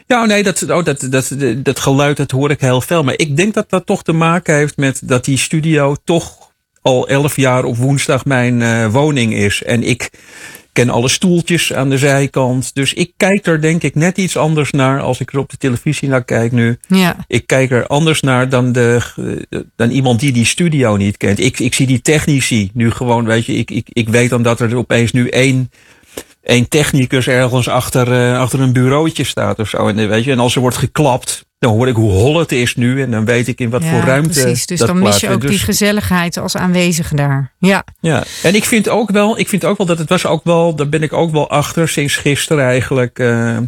Ja, 0.06 0.24
nee, 0.24 0.42
dat, 0.42 0.70
oh, 0.70 0.84
dat, 0.84 1.06
dat, 1.10 1.34
dat 1.56 1.80
geluid 1.80 2.16
dat 2.16 2.30
hoor 2.30 2.50
ik 2.50 2.60
heel 2.60 2.80
veel. 2.80 3.04
Maar 3.04 3.18
ik 3.18 3.36
denk 3.36 3.54
dat 3.54 3.70
dat 3.70 3.86
toch 3.86 4.02
te 4.02 4.12
maken 4.12 4.54
heeft 4.54 4.76
met 4.76 5.00
dat 5.04 5.24
die 5.24 5.38
studio 5.38 5.96
toch 6.04 6.50
al 6.80 7.08
elf 7.08 7.36
jaar 7.36 7.64
op 7.64 7.76
woensdag 7.76 8.24
mijn 8.24 8.60
uh, 8.60 8.86
woning 8.86 9.34
is. 9.34 9.62
En 9.62 9.82
ik 9.82 10.10
ken 10.72 10.90
alle 10.90 11.08
stoeltjes 11.08 11.72
aan 11.72 11.90
de 11.90 11.98
zijkant. 11.98 12.74
Dus 12.74 12.92
ik 12.92 13.12
kijk 13.16 13.46
er 13.46 13.60
denk 13.60 13.82
ik 13.82 13.94
net 13.94 14.18
iets 14.18 14.36
anders 14.36 14.70
naar 14.70 15.00
als 15.00 15.20
ik 15.20 15.32
er 15.32 15.38
op 15.38 15.50
de 15.50 15.56
televisie 15.56 16.08
naar 16.08 16.24
kijk 16.24 16.52
nu. 16.52 16.78
Ja. 16.86 17.16
Ik 17.26 17.46
kijk 17.46 17.70
er 17.70 17.86
anders 17.86 18.20
naar 18.20 18.48
dan, 18.48 18.72
de, 18.72 19.00
dan 19.76 19.90
iemand 19.90 20.20
die 20.20 20.32
die 20.32 20.44
studio 20.44 20.96
niet 20.96 21.16
kent. 21.16 21.40
Ik, 21.40 21.58
ik 21.58 21.74
zie 21.74 21.86
die 21.86 22.00
technici 22.00 22.70
nu 22.74 22.90
gewoon, 22.90 23.24
weet 23.24 23.46
je, 23.46 23.54
ik, 23.54 23.70
ik, 23.70 23.88
ik 23.92 24.08
weet 24.08 24.30
dan 24.30 24.42
dat 24.42 24.60
er 24.60 24.76
opeens 24.76 25.12
nu 25.12 25.28
één 25.28 25.70
één 26.42 26.68
technicus 26.68 27.28
ergens 27.28 27.68
achter, 27.68 28.12
uh, 28.12 28.38
achter 28.38 28.60
een 28.60 28.72
bureautje 28.72 29.24
staat 29.24 29.58
of 29.58 29.68
zo. 29.68 29.88
En, 29.88 30.08
weet 30.08 30.24
je, 30.24 30.30
en 30.30 30.38
als 30.38 30.54
er 30.54 30.60
wordt 30.60 30.76
geklapt, 30.76 31.46
dan 31.62 31.72
hoor 31.72 31.88
ik 31.88 31.94
hoe 31.94 32.10
hol 32.10 32.38
het 32.38 32.52
is 32.52 32.74
nu. 32.74 33.02
En 33.02 33.10
dan 33.10 33.24
weet 33.24 33.48
ik 33.48 33.60
in 33.60 33.70
wat 33.70 33.84
voor 33.84 34.00
ruimte. 34.00 34.40
Precies, 34.40 34.66
dus 34.66 34.78
dan 34.78 34.98
mis 34.98 35.20
je 35.20 35.30
ook 35.30 35.40
die 35.40 35.50
dus- 35.50 35.62
gezelligheid 35.62 36.36
als 36.36 36.56
aanwezige 36.56 37.14
daar. 37.14 37.52
Ja. 37.58 37.84
ja. 38.00 38.24
En 38.42 38.54
ik 38.54 38.64
vind 38.64 38.88
ook 38.88 39.10
wel, 39.10 39.38
ik 39.38 39.48
vind 39.48 39.64
ook 39.64 39.78
wel 39.78 39.86
dat 39.86 39.98
het 39.98 40.08
was 40.08 40.26
ook 40.26 40.44
wel, 40.44 40.74
daar 40.74 40.88
ben 40.88 41.02
ik 41.02 41.12
ook 41.12 41.30
wel 41.30 41.50
achter 41.50 41.88
sinds 41.88 42.16
gisteren 42.16 42.64
eigenlijk. 42.64 43.18
Uh, 43.18 43.56
uh, 43.56 43.62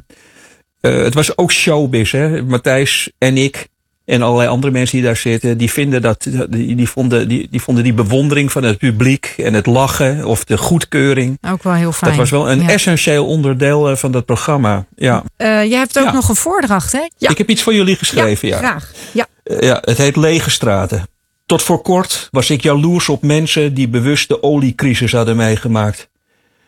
het 0.80 1.14
was 1.14 1.38
ook 1.38 1.52
showbiz, 1.52 2.12
hè. 2.12 2.42
Matthijs 2.42 3.12
en 3.18 3.36
ik 3.36 3.68
en 4.04 4.22
allerlei 4.22 4.48
andere 4.48 4.72
mensen 4.72 4.96
die 4.96 5.06
daar 5.06 5.16
zitten, 5.16 5.58
die, 5.58 5.70
vinden 5.70 6.02
dat, 6.02 6.26
die, 6.48 6.74
die, 6.76 6.88
vonden, 6.88 7.28
die, 7.28 7.48
die 7.50 7.60
vonden 7.60 7.84
die 7.84 7.92
bewondering 7.92 8.52
van 8.52 8.62
het 8.62 8.78
publiek 8.78 9.34
en 9.36 9.54
het 9.54 9.66
lachen 9.66 10.24
of 10.24 10.44
de 10.44 10.58
goedkeuring. 10.58 11.38
Ook 11.48 11.62
wel 11.62 11.72
heel 11.72 11.92
fijn. 11.92 12.10
Dat 12.10 12.20
was 12.20 12.30
wel 12.30 12.50
een 12.50 12.68
essentieel 12.68 13.26
onderdeel 13.26 13.90
eh, 13.90 13.96
van 13.96 14.12
dat 14.12 14.24
programma. 14.24 14.86
Ja. 14.96 15.22
Uh, 15.36 15.64
jij 15.64 15.78
hebt 15.78 15.98
ook 15.98 16.12
nog 16.12 16.28
een 16.28 16.36
voordracht, 16.36 16.92
hè? 16.92 17.08
Ja. 17.18 17.30
Ik 17.30 17.38
heb 17.38 17.50
iets 17.50 17.62
voor 17.62 17.74
jullie 17.74 17.96
geschreven, 17.96 18.48
ja. 18.48 18.58
Graag. 18.58 18.92
Ja. 19.12 19.26
Uh, 19.44 19.60
ja, 19.60 19.78
het 19.80 19.98
heet 19.98 20.16
Lege 20.16 20.50
Straten. 20.50 21.06
Tot 21.46 21.62
voor 21.62 21.82
kort 21.82 22.28
was 22.30 22.50
ik 22.50 22.62
jaloers 22.62 23.08
op 23.08 23.22
mensen 23.22 23.74
die 23.74 23.88
bewust 23.88 24.28
de 24.28 24.42
oliecrisis 24.42 25.12
hadden 25.12 25.36
meegemaakt. 25.36 26.08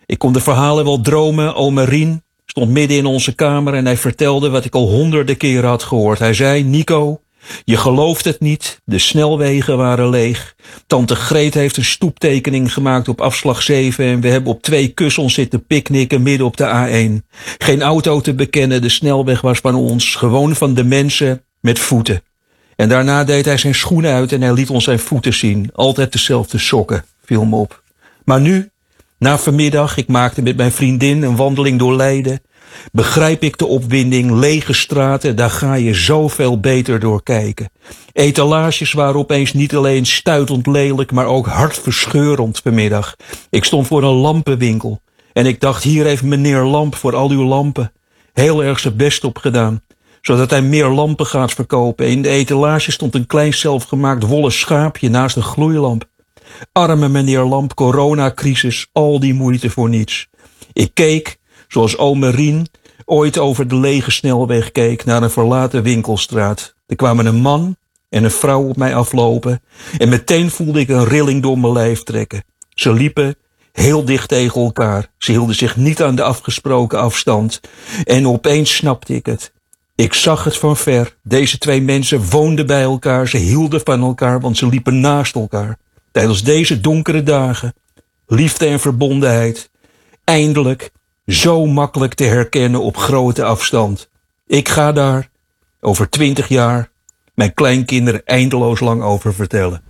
Ik 0.07 0.19
kon 0.19 0.33
de 0.33 0.41
verhalen 0.41 0.85
wel 0.85 1.01
dromen. 1.01 1.55
Ome 1.55 1.85
Rien 1.85 2.23
stond 2.47 2.71
midden 2.71 2.97
in 2.97 3.07
onze 3.07 3.35
kamer 3.35 3.75
en 3.75 3.85
hij 3.85 3.97
vertelde 3.97 4.49
wat 4.49 4.65
ik 4.65 4.75
al 4.75 4.89
honderden 4.89 5.37
keren 5.37 5.69
had 5.69 5.83
gehoord. 5.83 6.19
Hij 6.19 6.35
zei, 6.35 6.65
Nico, 6.65 7.21
je 7.65 7.77
gelooft 7.77 8.25
het 8.25 8.41
niet, 8.41 8.81
de 8.85 8.99
snelwegen 8.99 9.77
waren 9.77 10.11
leeg. 10.11 10.55
Tante 10.87 11.15
Greet 11.17 11.55
heeft 11.55 11.77
een 11.77 11.85
stoeptekening 11.85 12.73
gemaakt 12.73 13.09
op 13.09 13.21
afslag 13.21 13.63
7 13.63 14.05
en 14.05 14.21
we 14.21 14.29
hebben 14.29 14.53
op 14.53 14.63
twee 14.63 14.89
kussens 14.89 15.35
zitten 15.35 15.67
picknicken 15.67 16.23
midden 16.23 16.47
op 16.47 16.57
de 16.57 16.65
A1. 16.65 17.27
Geen 17.59 17.83
auto 17.83 18.21
te 18.21 18.35
bekennen, 18.35 18.83
de 18.83 18.89
snelweg 18.89 19.41
was 19.41 19.59
van 19.59 19.75
ons, 19.75 20.15
gewoon 20.15 20.57
van 20.57 20.75
de 20.75 20.85
mensen 20.85 21.43
met 21.61 21.79
voeten. 21.79 22.23
En 22.77 22.89
daarna 22.89 23.25
deed 23.25 23.45
hij 23.45 23.57
zijn 23.57 23.75
schoenen 23.75 24.13
uit 24.13 24.33
en 24.33 24.43
hij 24.43 24.53
liet 24.53 24.71
ons 24.71 24.85
zijn 24.85 24.99
voeten 24.99 25.35
zien. 25.35 25.71
Altijd 25.75 26.13
dezelfde 26.13 26.59
sokken, 26.59 27.05
viel 27.25 27.45
me 27.45 27.57
op. 27.57 27.83
Maar 28.25 28.41
nu, 28.41 28.71
na 29.19 29.39
vanmiddag, 29.39 29.97
ik 29.97 30.09
maakte 30.09 30.43
met 30.43 30.57
mijn 30.57 30.73
vriendin 30.73 31.23
een 31.23 31.37
wandeling 31.37 31.79
door 31.79 31.95
Leiden. 31.95 32.41
Begrijp 32.93 33.43
ik 33.43 33.59
de 33.59 33.67
opwinding, 33.67 34.31
lege 34.31 34.73
straten, 34.73 35.37
daar 35.37 35.51
ga 35.51 35.75
je 35.75 35.95
zoveel 35.95 36.61
beter 36.61 37.01
door 37.01 37.23
kijken. 37.23 37.71
Etalages 38.13 38.93
waren 38.93 39.17
opeens 39.17 39.53
niet 39.53 39.77
alleen 39.77 40.07
stuitend 40.07 40.67
lelijk, 40.67 41.13
maar 41.13 41.27
ook 41.27 41.47
hartverscheurend 41.47 42.59
vanmiddag. 42.59 43.17
Ik 43.51 43.65
stond 43.65 43.87
voor 43.87 44.03
een 44.03 44.15
lampenwinkel 44.15 45.01
en 45.33 45.47
ik 45.47 45.61
dacht, 45.61 45.83
hier 45.83 46.05
heeft 46.05 46.23
meneer 46.23 46.63
Lamp 46.63 46.95
voor 46.95 47.17
al 47.17 47.31
uw 47.31 47.45
lampen 47.45 47.93
heel 48.33 48.65
erg 48.65 48.79
zijn 48.79 48.97
best 48.97 49.25
op 49.25 49.39
gedaan 49.39 49.81
zodat 50.27 50.51
hij 50.51 50.63
meer 50.63 50.89
lampen 50.89 51.27
gaat 51.27 51.53
verkopen. 51.53 52.09
In 52.09 52.23
de 52.23 52.29
etalage 52.29 52.93
stond 52.93 53.15
een 53.15 53.27
klein 53.27 53.55
zelfgemaakt 53.55 54.23
wollen 54.23 54.53
schaapje 54.53 55.09
naast 55.09 55.37
een 55.37 55.43
gloeilamp. 55.43 56.05
Arme 56.73 57.09
meneer 57.09 57.45
Lamp, 57.45 57.75
coronacrisis, 57.75 58.87
al 58.93 59.21
die 59.21 59.35
moeite 59.35 59.71
voor 59.71 59.89
niets. 59.89 60.27
Ik 60.73 60.91
keek, 60.95 61.37
zoals 61.69 61.99
ome 61.99 62.31
Rien 62.31 62.67
ooit 63.05 63.39
over 63.39 63.69
de 63.69 63.77
lege 63.77 64.11
snelweg 64.11 64.73
keek 64.73 65.05
naar 65.05 65.23
een 65.23 65.31
verlaten 65.31 65.83
winkelstraat. 65.83 66.75
Er 66.87 66.97
kwamen 66.97 67.27
een 67.27 67.41
man 67.41 67.77
en 68.09 68.25
een 68.25 68.31
vrouw 68.31 68.69
op 68.69 68.77
mij 68.77 68.95
aflopen 68.95 69.63
en 69.99 70.09
meteen 70.09 70.51
voelde 70.51 70.81
ik 70.81 70.89
een 70.89 71.05
rilling 71.05 71.43
door 71.43 71.59
mijn 71.59 71.73
lijf 71.73 72.03
trekken. 72.03 72.45
Ze 72.75 72.93
liepen 72.93 73.37
heel 73.73 74.05
dicht 74.05 74.29
tegen 74.29 74.61
elkaar. 74.61 75.11
Ze 75.19 75.31
hielden 75.31 75.55
zich 75.55 75.77
niet 75.77 76.03
aan 76.03 76.15
de 76.15 76.23
afgesproken 76.23 76.99
afstand. 76.99 77.61
En 78.05 78.29
opeens 78.29 78.75
snapte 78.75 79.15
ik 79.15 79.27
het. 79.27 79.53
Ik 79.95 80.15
zag 80.15 80.45
het 80.45 80.57
van 80.57 80.77
ver. 80.77 81.17
Deze 81.23 81.59
twee 81.59 81.83
mensen 81.83 82.29
woonden 82.31 82.67
bij 82.67 82.83
elkaar, 82.83 83.29
ze 83.29 83.37
hielden 83.37 83.81
van 83.85 84.03
elkaar, 84.03 84.41
want 84.41 84.57
ze 84.57 84.67
liepen 84.67 85.01
naast 85.01 85.35
elkaar. 85.35 85.79
Tijdens 86.13 86.43
deze 86.43 86.81
donkere 86.81 87.23
dagen. 87.23 87.75
Liefde 88.27 88.67
en 88.67 88.81
verbondenheid. 88.81 89.71
Eindelijk 90.25 90.91
zo 91.27 91.67
makkelijk 91.67 92.15
te 92.15 92.25
herkennen 92.25 92.83
op 92.83 92.97
grote 92.97 93.45
afstand. 93.45 94.09
Ik 94.47 94.69
ga 94.69 94.93
daar 94.93 95.29
over 95.81 96.11
twintig 96.11 96.49
jaar 96.49 96.91
mijn 97.35 97.55
kleinkinderen 97.55 98.25
eindeloos 98.25 98.81
lang 98.81 99.03
over 99.03 99.35
vertellen. 99.35 99.83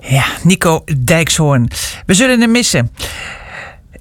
Ja, 0.00 0.24
Nico 0.42 0.84
Dijkshoorn. 0.98 1.68
We 2.06 2.14
zullen 2.14 2.40
hem 2.40 2.50
missen 2.50 2.92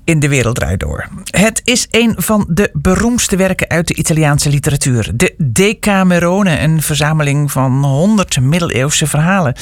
in 0.05 0.19
De 0.19 0.27
Wereld 0.27 0.63
Door. 0.77 1.07
Het 1.23 1.61
is 1.63 1.87
een 1.89 2.13
van 2.17 2.45
de 2.49 2.69
beroemdste 2.73 3.35
werken 3.35 3.69
uit 3.69 3.87
de 3.87 3.95
Italiaanse 3.95 4.49
literatuur. 4.49 5.11
De 5.13 5.33
Decamerone, 5.37 6.59
een 6.59 6.81
verzameling 6.81 7.51
van 7.51 7.83
100 7.83 8.39
middeleeuwse 8.39 9.07
verhalen. 9.07 9.55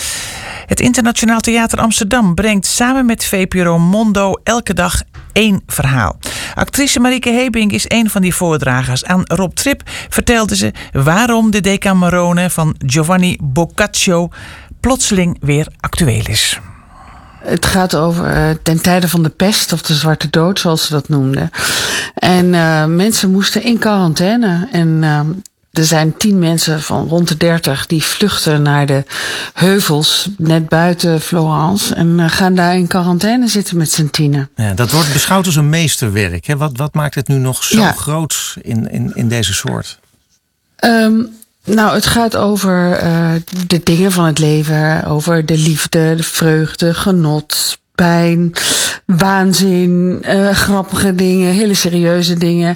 Het 0.65 0.79
Internationaal 0.79 1.39
Theater 1.39 1.79
Amsterdam 1.79 2.36
brengt 2.36 2.65
samen 2.65 3.06
met 3.06 3.25
VPRO 3.25 3.79
Mondo 3.79 4.34
elke 4.43 4.73
dag 4.73 5.01
één 5.32 5.62
verhaal. 5.67 6.19
Actrice 6.56 6.99
Marieke 6.99 7.29
Hebing 7.29 7.71
is 7.71 7.86
een 7.88 8.10
van 8.10 8.21
die 8.21 8.36
voordragers. 8.36 9.06
Aan 9.06 9.21
Rob 9.23 9.53
Trip 9.53 9.82
vertelde 10.10 10.56
ze 10.56 10.71
waarom 10.91 11.51
de 11.51 11.62
Decamerone 11.62 12.49
van 12.49 12.75
Giovanni 12.86 13.38
Boccaccio 13.41 14.29
plotseling 14.79 15.38
weer 15.39 15.67
actueel 15.79 16.25
is. 16.27 16.60
Het 17.43 17.65
gaat 17.65 17.95
over 17.95 18.36
uh, 18.36 18.49
ten 18.63 18.82
tijde 18.82 19.08
van 19.10 19.23
de 19.23 19.29
pest 19.29 19.73
of 19.73 19.82
de 19.82 19.93
zwarte 19.93 20.29
dood, 20.29 20.60
zoals 20.60 20.86
ze 20.86 20.93
dat 20.93 21.10
noemden. 21.10 21.49
En 22.15 22.45
uh, 22.45 22.86
mensen 22.86 23.32
moesten 23.32 23.63
in 23.63 23.77
quarantaine. 23.77 24.67
En 24.71 24.88
uh, 24.88 25.19
er 25.71 25.86
zijn 25.86 26.17
tien 26.17 26.39
mensen 26.39 26.82
van 26.82 27.08
rond 27.08 27.27
de 27.27 27.38
dertig 27.38 27.86
die 27.86 28.03
vluchten 28.03 28.62
naar 28.62 28.86
de 28.86 29.03
heuvels 29.53 30.29
net 30.38 30.69
buiten 30.69 31.21
Florence. 31.21 31.95
En 31.95 32.29
gaan 32.29 32.56
daar 32.56 32.75
in 32.75 32.88
quarantaine 32.88 33.47
zitten 33.47 33.77
met 33.77 33.91
z'n 33.91 34.08
tienen. 34.08 34.49
Ja, 34.56 34.73
dat 34.73 34.91
wordt 34.91 35.13
beschouwd 35.13 35.45
als 35.45 35.56
een 35.56 35.69
meesterwerk. 35.69 36.45
Hè? 36.45 36.58
Wat, 36.58 36.71
wat 36.75 36.93
maakt 36.93 37.15
het 37.15 37.27
nu 37.27 37.36
nog 37.36 37.63
zo 37.63 37.79
ja. 37.79 37.91
groot 37.91 38.56
in, 38.62 38.91
in, 38.91 39.12
in 39.15 39.27
deze 39.27 39.53
soort? 39.53 39.99
Um, 40.86 41.29
nou, 41.65 41.93
het 41.93 42.06
gaat 42.06 42.36
over 42.36 43.04
uh, 43.04 43.32
de 43.67 43.82
dingen 43.84 44.12
van 44.12 44.26
het 44.26 44.39
leven. 44.39 45.06
Over 45.06 45.45
de 45.45 45.58
liefde, 45.58 46.15
de 46.15 46.23
vreugde, 46.23 46.93
genot, 46.93 47.78
pijn, 47.95 48.54
waanzin, 49.06 50.23
uh, 50.28 50.49
grappige 50.49 51.15
dingen, 51.15 51.54
hele 51.54 51.73
serieuze 51.73 52.38
dingen. 52.38 52.76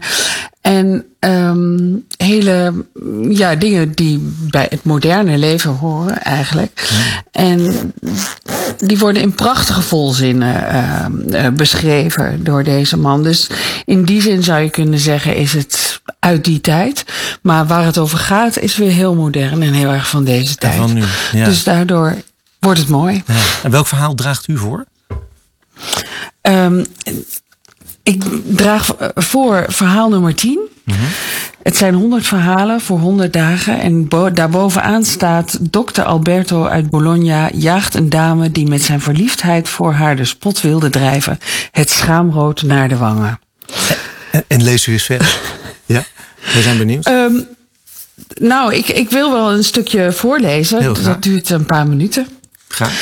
En 0.62 1.06
um, 1.20 2.06
hele 2.18 2.86
ja, 3.30 3.56
dingen 3.56 3.92
die 3.92 4.34
bij 4.52 4.66
het 4.70 4.84
moderne 4.84 5.38
leven 5.38 5.72
horen 5.72 6.22
eigenlijk. 6.24 6.90
En 7.32 7.94
die 8.78 8.98
worden 8.98 9.22
in 9.22 9.34
prachtige 9.34 9.82
volzinnen 9.82 10.66
uh, 11.30 11.48
beschreven 11.48 12.44
door 12.44 12.64
deze 12.64 12.98
man. 12.98 13.24
Dus 13.24 13.50
in 13.86 14.04
die 14.04 14.22
zin 14.22 14.44
zou 14.44 14.62
je 14.62 14.70
kunnen 14.70 15.00
zeggen 15.00 15.36
is 15.36 15.54
het 15.54 16.02
uit 16.20 16.44
die 16.44 16.62
tijd. 16.62 17.06
Maar 17.42 17.68
waar 17.68 17.86
het 17.86 17.98
over 17.98 18.18
gaat 18.18 18.60
is 18.60 18.78
weer 18.78 18.92
heel 18.92 19.16
modern 19.16 19.62
en 19.62 19.74
heel 19.74 19.90
erg 19.90 20.10
van 20.10 20.24
deze 20.24 20.56
tijd. 20.56 20.76
Van 20.76 20.94
nu, 20.94 21.04
ja. 21.32 21.46
Dus 21.46 21.64
daardoor 21.64 22.16
wordt 22.60 22.80
het 22.80 22.90
mooi. 22.90 23.24
Ja. 23.28 23.34
En 23.64 23.72
welk 23.72 23.88
verhaal 23.88 24.16
draagt 24.16 24.48
u 24.48 24.58
voor? 24.58 24.86
Um, 26.42 26.86
ik 28.04 28.24
draag 28.46 28.96
voor 29.16 29.66
verhaal 29.68 30.10
nummer 30.10 30.36
10. 30.36 30.60
Mm 30.84 30.96
-hmm. 30.96 31.08
Het 31.68 31.78
zijn 31.78 31.94
100 31.94 32.28
verhalen 32.28 32.82
voor 32.82 33.00
100 33.00 33.34
dagen. 33.34 33.80
En 33.80 34.08
daarbovenaan 34.34 35.06
staat: 35.06 35.60
Dr. 35.72 36.02
Alberto 36.02 36.66
uit 36.66 36.90
Bologna 36.90 37.50
jaagt 37.54 37.96
een 37.96 38.10
dame 38.10 38.52
die 38.52 38.68
met 38.68 38.84
zijn 38.84 39.02
verliefdheid 39.02 39.70
voor 39.70 39.94
haar 39.94 40.16
de 40.16 40.26
spot 40.26 40.62
wilde 40.62 40.90
drijven. 40.90 41.40
Het 41.72 41.90
schaamrood 41.90 42.62
naar 42.62 42.90
de 42.90 42.98
wangen. 42.98 43.40
En, 44.32 44.44
en 44.48 44.64
lees 44.64 44.88
u 44.88 44.92
eens 44.92 45.04
verder. 45.04 45.40
ja, 45.86 46.04
we 46.54 46.62
zijn 46.62 46.78
benieuwd. 46.78 47.08
Um, 47.08 47.48
nou, 48.34 48.74
ik, 48.74 48.88
ik 48.88 49.10
wil 49.10 49.32
wel 49.32 49.54
een 49.54 49.64
stukje 49.64 50.12
voorlezen. 50.12 50.94
Dat 51.04 51.24
duurt 51.24 51.50
een 51.50 51.66
paar 51.66 51.88
minuten. 51.88 52.28
Graag. 52.68 52.94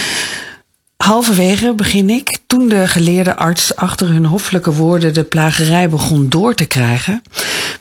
Halverwege 0.98 1.74
begin 1.74 2.10
ik, 2.10 2.38
toen 2.48 2.70
de 2.70 2.88
geleerde 2.88 3.36
arts 3.36 3.76
achter 3.76 4.08
hun 4.08 4.26
hoffelijke 4.26 4.72
woorden 4.72 5.14
de 5.14 5.24
plagerij 5.24 5.90
begon 5.90 6.30
door 6.30 6.56
te 6.56 6.66
krijgen, 6.66 7.22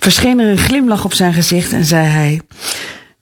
verscheen 0.04 0.38
er 0.38 0.50
een 0.50 0.58
glimlach 0.58 1.04
op 1.04 1.14
zijn 1.14 1.32
gezicht 1.32 1.72
en 1.72 1.84
zei 1.84 2.06
hij: 2.06 2.40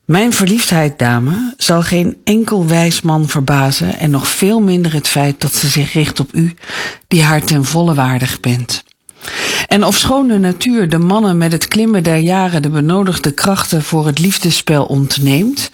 Mijn 0.04 0.32
verliefdheid, 0.32 0.98
dame, 0.98 1.54
zal 1.56 1.82
geen 1.82 2.16
enkel 2.24 2.66
wijs 2.66 3.00
man 3.00 3.28
verbazen 3.28 3.98
en 3.98 4.10
nog 4.10 4.28
veel 4.28 4.60
minder 4.60 4.92
het 4.92 5.08
feit 5.08 5.40
dat 5.40 5.54
ze 5.54 5.68
zich 5.68 5.92
richt 5.92 6.20
op 6.20 6.34
u, 6.34 6.54
die 7.08 7.22
haar 7.22 7.44
ten 7.44 7.64
volle 7.64 7.94
waardig 7.94 8.40
bent. 8.40 8.84
En 9.68 9.84
ofschoon 9.84 10.28
de 10.28 10.38
natuur 10.38 10.88
de 10.88 10.98
mannen 10.98 11.38
met 11.38 11.52
het 11.52 11.68
klimmen 11.68 12.02
der 12.02 12.16
jaren 12.16 12.62
de 12.62 12.70
benodigde 12.70 13.32
krachten 13.32 13.82
voor 13.82 14.06
het 14.06 14.18
liefdespel 14.18 14.84
ontneemt, 14.84 15.70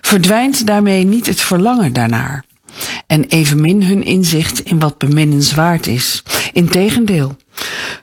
verdwijnt 0.00 0.66
daarmee 0.66 1.04
niet 1.04 1.26
het 1.26 1.40
verlangen 1.40 1.92
daarnaar 1.92 2.44
en 3.06 3.24
evenmin 3.24 3.82
hun 3.82 4.04
inzicht 4.04 4.60
in 4.60 4.78
wat 4.78 4.98
beminnenswaard 4.98 5.86
is. 5.86 6.22
Integendeel, 6.52 7.36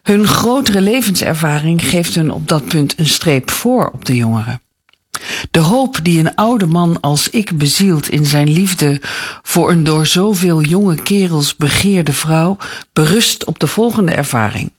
hun 0.03 0.27
grotere 0.27 0.81
levenservaring 0.81 1.85
geeft 1.85 2.15
hun 2.15 2.31
op 2.31 2.47
dat 2.47 2.65
punt 2.65 2.99
een 2.99 3.07
streep 3.07 3.51
voor 3.51 3.89
op 3.93 4.05
de 4.05 4.15
jongeren. 4.15 4.61
De 5.51 5.59
hoop 5.59 5.99
die 6.03 6.19
een 6.19 6.35
oude 6.35 6.65
man 6.65 6.99
als 6.99 7.29
ik 7.29 7.57
bezielt 7.57 8.09
in 8.09 8.25
zijn 8.25 8.49
liefde 8.49 9.01
voor 9.43 9.71
een 9.71 9.83
door 9.83 10.05
zoveel 10.05 10.61
jonge 10.61 10.95
kerels 10.95 11.55
begeerde 11.55 12.13
vrouw 12.13 12.57
berust 12.93 13.45
op 13.45 13.59
de 13.59 13.67
volgende 13.67 14.11
ervaring. 14.11 14.71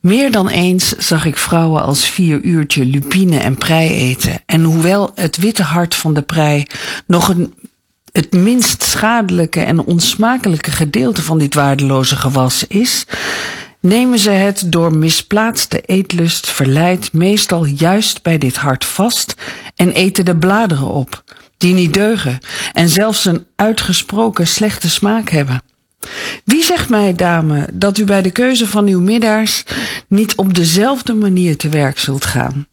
Meer 0.00 0.30
dan 0.30 0.48
eens 0.48 0.88
zag 0.88 1.24
ik 1.24 1.36
vrouwen 1.36 1.82
als 1.82 2.08
vier 2.08 2.40
uurtje 2.40 2.84
lupine 2.84 3.38
en 3.38 3.56
prei 3.56 3.88
eten. 3.88 4.42
En 4.46 4.62
hoewel 4.62 5.12
het 5.14 5.36
witte 5.36 5.62
hart 5.62 5.94
van 5.94 6.14
de 6.14 6.22
prei 6.22 6.64
nog 7.06 7.28
een, 7.28 7.54
het 8.12 8.32
minst 8.32 8.82
schadelijke 8.82 9.60
en 9.60 9.80
onsmakelijke 9.80 10.70
gedeelte 10.70 11.22
van 11.22 11.38
dit 11.38 11.54
waardeloze 11.54 12.16
gewas 12.16 12.66
is, 12.66 13.06
nemen 13.80 14.18
ze 14.18 14.30
het 14.30 14.62
door 14.66 14.96
misplaatste 14.96 15.80
eetlust 15.80 16.50
verleid 16.50 17.12
meestal 17.12 17.64
juist 17.64 18.22
bij 18.22 18.38
dit 18.38 18.56
hart 18.56 18.84
vast 18.84 19.34
en 19.76 19.90
eten 19.90 20.24
de 20.24 20.36
bladeren 20.36 20.88
op, 20.88 21.24
die 21.56 21.74
niet 21.74 21.94
deugen 21.94 22.38
en 22.72 22.88
zelfs 22.88 23.24
een 23.24 23.46
uitgesproken 23.56 24.46
slechte 24.46 24.90
smaak 24.90 25.30
hebben. 25.30 25.62
Wie 26.44 26.64
zegt 26.64 26.88
mij, 26.88 27.14
dame, 27.14 27.68
dat 27.72 27.98
u 27.98 28.04
bij 28.04 28.22
de 28.22 28.30
keuze 28.30 28.66
van 28.66 28.86
uw 28.86 29.00
middaars 29.00 29.64
niet 30.08 30.34
op 30.34 30.54
dezelfde 30.54 31.14
manier 31.14 31.56
te 31.56 31.68
werk 31.68 31.98
zult 31.98 32.24
gaan? 32.24 32.66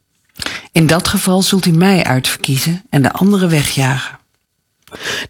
In 0.72 0.88
dat 0.88 1.08
geval 1.08 1.42
zult 1.42 1.66
u 1.66 1.72
mij 1.72 2.04
uitverkiezen 2.04 2.84
en 2.90 3.02
de 3.02 3.12
anderen 3.12 3.50
wegjagen. 3.50 4.18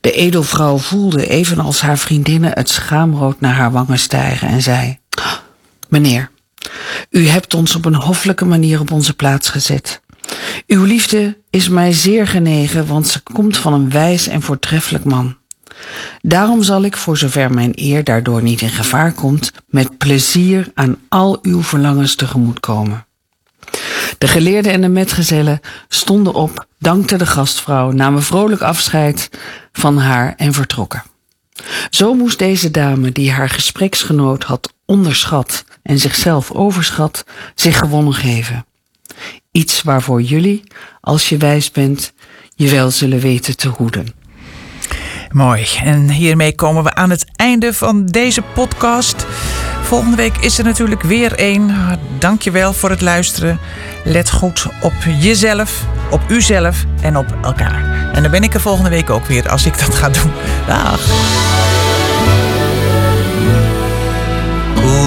De 0.02 0.12
edelvrouw 0.12 0.78
voelde, 0.78 1.28
evenals 1.28 1.82
haar 1.82 1.98
vriendinnen, 1.98 2.52
het 2.54 2.70
schaamrood 2.70 3.40
naar 3.40 3.54
haar 3.54 3.72
wangen 3.72 4.00
stijgen 4.00 4.48
en 4.48 4.62
zei: 4.62 5.00
Meneer, 5.90 6.30
u 7.10 7.28
hebt 7.28 7.54
ons 7.54 7.76
op 7.76 7.86
een 7.86 7.96
hoffelijke 7.96 8.46
manier 8.46 8.80
op 8.80 8.92
onze 8.92 9.14
plaats 9.14 9.50
gezet. 9.50 10.02
Uw 10.68 10.84
liefde 10.84 11.38
is 11.50 11.70
mij 11.70 11.92
zeer 11.92 12.28
genegen, 12.28 12.88
want 12.88 13.08
ze 13.08 13.20
komt 13.24 13.58
van 13.58 13.74
een 13.74 13.90
wijs 13.90 14.28
en 14.28 14.42
voortreffelijk 14.42 15.04
man. 15.04 15.38
Daarom 16.22 16.64
zal 16.64 16.84
ik, 16.84 16.98
voor 16.98 17.18
zover 17.18 17.54
mijn 17.54 17.72
eer 17.76 18.04
daardoor 18.04 18.42
niet 18.42 18.62
in 18.62 18.70
gevaar 18.70 19.12
komt, 19.12 19.52
met 19.68 19.98
plezier 19.98 20.72
aan 20.74 20.98
al 21.10 21.40
uw 21.42 21.64
verlangens 21.64 22.16
tegemoetkomen. 22.16 23.06
De 24.18 24.28
geleerden 24.28 24.72
en 24.72 24.82
de 24.82 24.88
metgezellen 24.88 25.60
stonden 25.88 26.34
op, 26.34 26.68
dankten 26.80 27.18
de 27.18 27.26
gastvrouw, 27.26 27.92
namen 27.92 28.24
vrolijk 28.24 28.62
afscheid 28.62 29.30
van 29.72 29.98
haar 29.98 30.34
en 30.38 30.54
vertrokken. 30.54 31.04
Zo 31.90 32.14
moest 32.14 32.40
deze 32.40 32.72
dame, 32.72 33.12
die 33.12 33.32
haar 33.32 33.50
gespreksgenoot 33.50 34.44
had 34.44 34.74
onderschat 34.88 35.66
en 35.84 36.00
zichzelf 36.00 36.52
overschat, 36.52 37.24
zich 37.56 37.78
gewonnen 37.78 38.14
geven. 38.14 38.66
Iets 39.52 39.82
waarvoor 39.82 40.22
jullie, 40.22 40.64
als 41.02 41.30
je 41.30 41.38
wijs 41.38 41.72
bent, 41.72 42.14
je 42.56 42.70
wel 42.70 42.92
zullen 42.92 43.20
weten 43.20 43.58
te 43.58 43.68
hoeden. 43.68 44.08
Mooi. 45.32 45.68
En 45.84 46.10
hiermee 46.10 46.56
komen 46.56 46.84
we 46.84 46.94
aan 46.94 47.10
het 47.10 47.26
einde 47.36 47.74
van 47.74 48.06
deze 48.06 48.42
podcast. 48.42 49.26
Volgende 49.84 50.16
week 50.16 50.38
is 50.38 50.58
er 50.58 50.64
natuurlijk 50.64 51.02
weer 51.02 51.34
één. 51.34 51.76
Dankjewel 52.20 52.74
voor 52.74 52.90
het 52.90 53.02
luisteren. 53.02 53.60
Let 54.04 54.32
goed 54.32 54.66
op 54.82 54.94
jezelf, 55.20 55.86
op 56.12 56.22
uzelf 56.30 56.86
en 57.02 57.18
op 57.18 57.38
elkaar. 57.44 58.12
En 58.14 58.22
dan 58.22 58.32
ben 58.32 58.44
ik 58.44 58.54
er 58.54 58.62
volgende 58.62 58.90
week 58.90 59.10
ook 59.10 59.26
weer 59.26 59.50
als 59.50 59.66
ik 59.66 59.80
dat 59.80 59.96
ga 59.96 60.10
doen. 60.10 60.32
Dag. 60.68 61.87